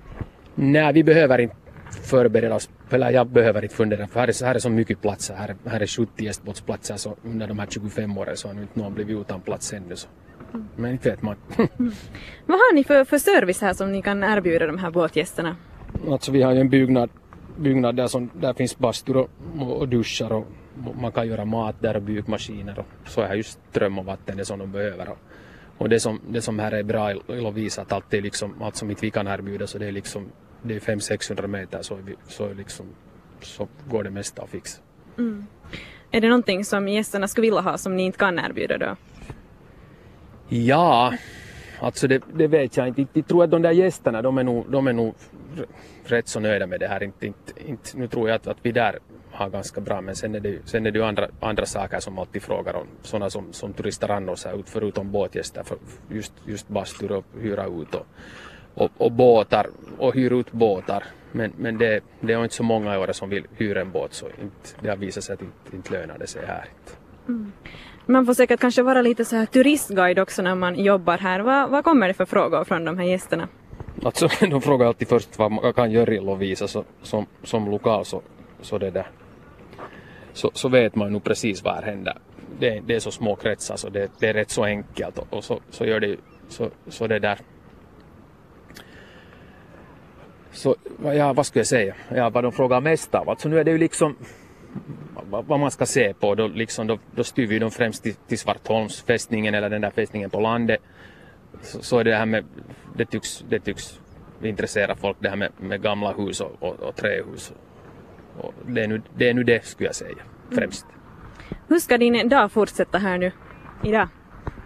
Nej, 0.54 0.92
vi 0.92 1.04
behöver 1.04 1.38
inte 1.38 1.56
förbereda 1.90 2.54
oss, 2.54 2.70
eller 2.90 3.10
jag 3.10 3.26
behöver 3.26 3.62
inte 3.62 3.74
fundera 3.74 4.06
för 4.06 4.20
här 4.20 4.28
är, 4.28 4.44
här 4.46 4.54
är 4.54 4.58
så 4.58 4.70
mycket 4.70 5.02
platser, 5.02 5.34
här, 5.34 5.56
här 5.66 5.80
är 5.80 5.86
70 5.86 6.24
gästbåtsplatser 6.24 6.96
så 6.96 7.16
under 7.24 7.46
de 7.46 7.58
här 7.58 7.66
25 7.70 8.18
åren 8.18 8.36
så 8.36 8.48
har 8.48 8.54
nu 8.54 8.62
inte 8.62 8.78
någon 8.78 8.94
blivit 8.94 9.16
utan 9.16 9.40
plats 9.40 9.72
ännu 9.72 9.96
så. 9.96 10.08
Mm. 10.54 10.68
Men 10.76 10.92
inte 10.92 11.10
vet 11.10 11.22
man. 11.22 11.36
mm. 11.56 11.92
Vad 12.46 12.58
har 12.58 12.74
ni 12.74 12.84
för, 12.84 13.04
för 13.04 13.18
service 13.18 13.60
här 13.60 13.72
som 13.72 13.92
ni 13.92 14.02
kan 14.02 14.24
erbjuda 14.24 14.66
de 14.66 14.78
här 14.78 14.90
båtgästerna? 14.90 15.56
Alltså 16.10 16.32
vi 16.32 16.42
har 16.42 16.52
ju 16.52 16.60
en 16.60 16.68
byggnad, 16.68 17.10
byggnad 17.58 17.96
där, 17.96 18.06
som, 18.06 18.30
där 18.34 18.54
finns 18.54 18.78
bastur 18.78 19.16
och, 19.16 19.28
och 19.58 19.88
duschar 19.88 20.32
och 20.32 20.46
man 21.00 21.12
kan 21.12 21.28
göra 21.28 21.44
mat 21.44 21.76
där 21.80 21.96
och 21.96 22.02
bykmaskiner 22.02 22.78
och 22.78 23.08
så 23.08 23.20
är 23.20 23.34
just 23.34 23.58
ström 23.70 23.98
och 23.98 24.04
vatten 24.04 24.36
det 24.36 24.44
som 24.44 24.58
de 24.58 24.72
behöver. 24.72 25.08
Och, 25.08 25.18
och 25.78 25.88
det, 25.88 26.00
som, 26.00 26.20
det 26.28 26.42
som 26.42 26.58
här 26.58 26.72
är 26.72 26.82
bra 26.82 27.12
i 27.12 27.20
Lovisa 27.28 27.82
att 27.82 27.92
allt, 27.92 28.14
är 28.14 28.22
liksom, 28.22 28.62
allt 28.62 28.76
som 28.76 28.90
inte 28.90 29.02
vi 29.02 29.10
kan 29.10 29.26
erbjuda 29.26 29.66
så 29.66 29.78
det 29.78 29.86
är 29.86 29.92
liksom 29.92 30.26
det 30.62 30.76
är 30.76 30.80
500-600 30.80 31.46
meter 31.46 31.82
så, 31.82 31.94
vi, 31.94 32.14
så, 32.28 32.52
liksom, 32.52 32.86
så 33.40 33.68
går 33.88 34.04
det 34.04 34.10
mesta 34.10 34.42
att 34.42 34.50
fixa. 34.50 34.80
Mm. 35.18 35.46
Är 36.10 36.20
det 36.20 36.28
någonting 36.28 36.64
som 36.64 36.88
gästerna 36.88 37.28
skulle 37.28 37.46
vilja 37.46 37.60
ha 37.60 37.78
som 37.78 37.96
ni 37.96 38.02
inte 38.02 38.18
kan 38.18 38.38
erbjuda 38.38 38.78
då? 38.78 38.96
Ja, 40.48 41.14
alltså 41.80 42.08
det, 42.08 42.22
det 42.34 42.46
vet 42.46 42.76
jag 42.76 42.88
inte. 42.88 43.06
Jag 43.12 43.26
tror 43.26 43.44
att 43.44 43.50
de 43.50 43.62
där 43.62 43.70
gästerna 43.70 44.22
de 44.22 44.38
är 44.38 44.44
nog, 44.44 44.66
de 44.70 44.86
är 44.86 44.92
nog 44.92 45.14
rätt 46.04 46.28
så 46.28 46.40
nöjda 46.40 46.66
med 46.66 46.80
det 46.80 46.88
här. 46.88 47.02
Inte, 47.02 47.26
inte, 47.26 47.52
inte, 47.66 47.98
nu 47.98 48.08
tror 48.08 48.28
jag 48.28 48.36
att, 48.36 48.46
att 48.46 48.56
vi 48.62 48.72
där 48.72 48.98
har 49.30 49.50
ganska 49.50 49.80
bra 49.80 50.00
men 50.00 50.16
sen 50.16 50.34
är 50.34 50.40
det 50.40 50.48
ju, 50.48 50.60
sen 50.64 50.86
är 50.86 50.90
det 50.90 50.98
ju 50.98 51.04
andra, 51.04 51.28
andra 51.40 51.66
saker 51.66 52.00
som 52.00 52.18
alltid 52.18 52.42
frågar 52.42 52.74
om. 52.74 52.86
Sådana 53.02 53.30
som, 53.30 53.52
som 53.52 53.72
turister 53.72 54.10
annars 54.10 54.46
ut 54.46 54.68
förutom 54.68 55.12
båtgäster. 55.12 55.62
För 55.62 55.78
just, 56.10 56.32
just 56.46 56.68
bastur 56.68 57.12
och 57.12 57.24
hyra 57.40 57.66
ut 57.66 57.94
och, 57.94 58.06
och, 58.74 58.90
och, 58.96 59.12
båtar 59.12 59.66
och 59.98 60.14
hyra 60.14 60.36
ut 60.36 60.52
båtar. 60.52 61.04
Men, 61.32 61.52
men 61.56 61.78
det, 61.78 62.00
det 62.20 62.32
är 62.32 62.42
inte 62.42 62.54
så 62.54 62.62
många 62.62 62.94
i 62.94 62.98
år 62.98 63.12
som 63.12 63.28
vill 63.28 63.46
hyra 63.56 63.80
en 63.80 63.90
båt 63.90 64.14
så 64.14 64.26
inte, 64.26 64.68
det 64.80 64.88
har 64.88 64.96
visat 64.96 65.24
sig 65.24 65.32
att 65.32 65.38
det 65.38 65.44
inte, 65.44 65.76
inte 65.76 65.92
lönar 65.92 66.18
det 66.18 66.26
sig 66.26 66.46
här. 66.46 66.64
Mm. 67.28 67.52
Man 68.06 68.26
får 68.26 68.34
säkert 68.34 68.60
kanske 68.60 68.82
vara 68.82 69.02
lite 69.02 69.24
så 69.24 69.36
här 69.36 69.46
turistguide 69.46 70.18
också 70.18 70.42
när 70.42 70.54
man 70.54 70.74
jobbar 70.74 71.18
här. 71.18 71.40
Vad, 71.40 71.70
vad 71.70 71.84
kommer 71.84 72.08
det 72.08 72.14
för 72.14 72.24
frågor 72.24 72.64
från 72.64 72.84
de 72.84 72.98
här 72.98 73.04
gästerna? 73.04 73.48
Alltså, 74.02 74.28
de 74.50 74.62
frågar 74.62 74.86
alltid 74.86 75.08
först 75.08 75.38
vad 75.38 75.52
man 75.52 75.72
kan 75.72 75.90
göra 75.90 76.14
i 76.14 76.20
Lovisa 76.20 76.68
så, 76.68 76.84
som, 77.02 77.26
som 77.42 77.70
lokal 77.70 78.04
så, 78.04 78.22
så 78.60 78.78
det 78.78 78.90
där 78.90 79.06
så, 80.32 80.50
så 80.54 80.68
vet 80.68 80.94
man 80.94 81.12
nog 81.12 81.24
precis 81.24 81.64
vad 81.64 81.74
här 81.74 81.82
händer. 81.82 82.18
Det, 82.58 82.80
det 82.86 82.94
är 82.94 83.00
så 83.00 83.10
små 83.10 83.36
kretsar 83.36 83.76
så 83.76 83.88
det, 83.88 84.10
det 84.18 84.28
är 84.28 84.34
rätt 84.34 84.50
så 84.50 84.64
enkelt 84.64 85.18
och, 85.18 85.26
och 85.30 85.44
så, 85.44 85.60
så 85.70 85.84
gör 85.84 86.00
det 86.00 86.16
så, 86.48 86.70
så 86.88 87.06
det 87.06 87.18
där 87.18 87.38
så 90.52 90.76
ja, 91.02 91.32
vad 91.32 91.46
ska 91.46 91.58
jag 91.58 91.66
säga? 91.66 91.94
Ja, 92.14 92.30
vad 92.30 92.44
de 92.44 92.52
frågar 92.52 92.80
mest 92.80 93.14
av. 93.14 93.30
Alltså 93.30 93.48
nu 93.48 93.58
är 93.58 93.64
det 93.64 93.70
ju 93.70 93.78
liksom 93.78 94.16
vad 95.30 95.60
man 95.60 95.70
ska 95.70 95.86
se 95.86 96.14
på. 96.14 96.34
Då, 96.34 96.46
liksom, 96.46 96.86
då, 96.86 96.98
då 97.14 97.24
styr 97.24 97.46
vi 97.46 97.58
dem 97.58 97.70
främst 97.70 98.02
till, 98.02 98.14
till 98.14 98.38
Svartholmsfästningen 98.38 99.54
eller 99.54 99.70
den 99.70 99.80
där 99.80 99.90
fästningen 99.90 100.30
på 100.30 100.40
landet. 100.40 100.80
Så, 101.62 101.82
så 101.82 101.98
är 101.98 102.04
det 102.04 102.16
här 102.16 102.26
med, 102.26 102.44
det 102.96 103.04
tycks, 103.04 103.44
det 103.48 103.60
tycks 103.60 104.00
intressera 104.42 104.96
folk 104.96 105.16
det 105.20 105.28
här 105.28 105.36
med, 105.36 105.52
med 105.60 105.82
gamla 105.82 106.12
hus 106.12 106.40
och, 106.40 106.62
och, 106.62 106.80
och 106.80 106.96
trähus 106.96 107.52
och 108.38 108.54
det, 108.66 108.84
är 108.84 108.88
nu, 108.88 109.02
det 109.16 109.28
är 109.28 109.34
nu 109.34 109.42
det 109.42 109.64
skulle 109.64 109.88
jag 109.88 109.94
säga 109.94 110.16
främst. 110.50 110.84
Mm. 110.84 111.62
Hur 111.68 111.78
ska 111.78 111.98
din 111.98 112.28
dag 112.28 112.52
fortsätta 112.52 112.98
här 112.98 113.18
nu? 113.18 113.32
idag? 113.82 114.08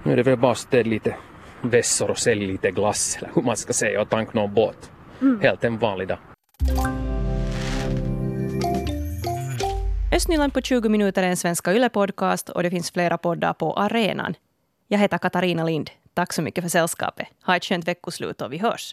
Nu 0.03 0.13
är 0.13 0.17
det 0.17 0.23
väl 0.23 0.37
bara 0.37 0.53
att 0.53 0.59
städa 0.59 0.91
lite 0.91 1.17
vässor 1.63 2.11
och 2.11 2.19
sälja 2.19 2.49
lite 2.49 2.71
glass 2.71 3.17
eller 3.21 3.31
hur 3.35 3.43
man 3.43 3.57
ska 3.57 3.73
säga 3.73 4.03
och 4.03 4.09
tanka 4.09 4.31
någon 4.35 4.55
båt. 4.55 4.91
Helt 5.43 5.65
en 5.65 5.79
vanlig 5.79 6.09
dag. 6.09 6.19
Östnyland 10.13 10.55
på 10.55 10.61
20 10.61 10.89
minuter 10.89 11.23
är 11.23 11.27
en 11.27 11.37
Svenska 11.37 11.73
Yle-podcast 11.73 12.51
och 12.51 12.63
det 12.63 12.71
finns 12.71 12.91
flera 12.91 13.19
poddar 13.19 13.53
på 13.53 13.73
arenan. 13.75 14.35
Jag 14.89 14.99
heter 14.99 15.19
Katarina 15.19 15.65
Lind. 15.65 15.91
Tack 16.15 16.33
så 16.33 16.43
mycket 16.43 16.65
för 16.65 16.69
sällskapet. 16.69 17.29
Ha 17.45 17.57
ett 17.57 17.65
skönt 17.65 17.89
veckoslut 17.89 18.41
och 18.43 18.53
vi 18.53 18.59
hörs. 18.59 18.89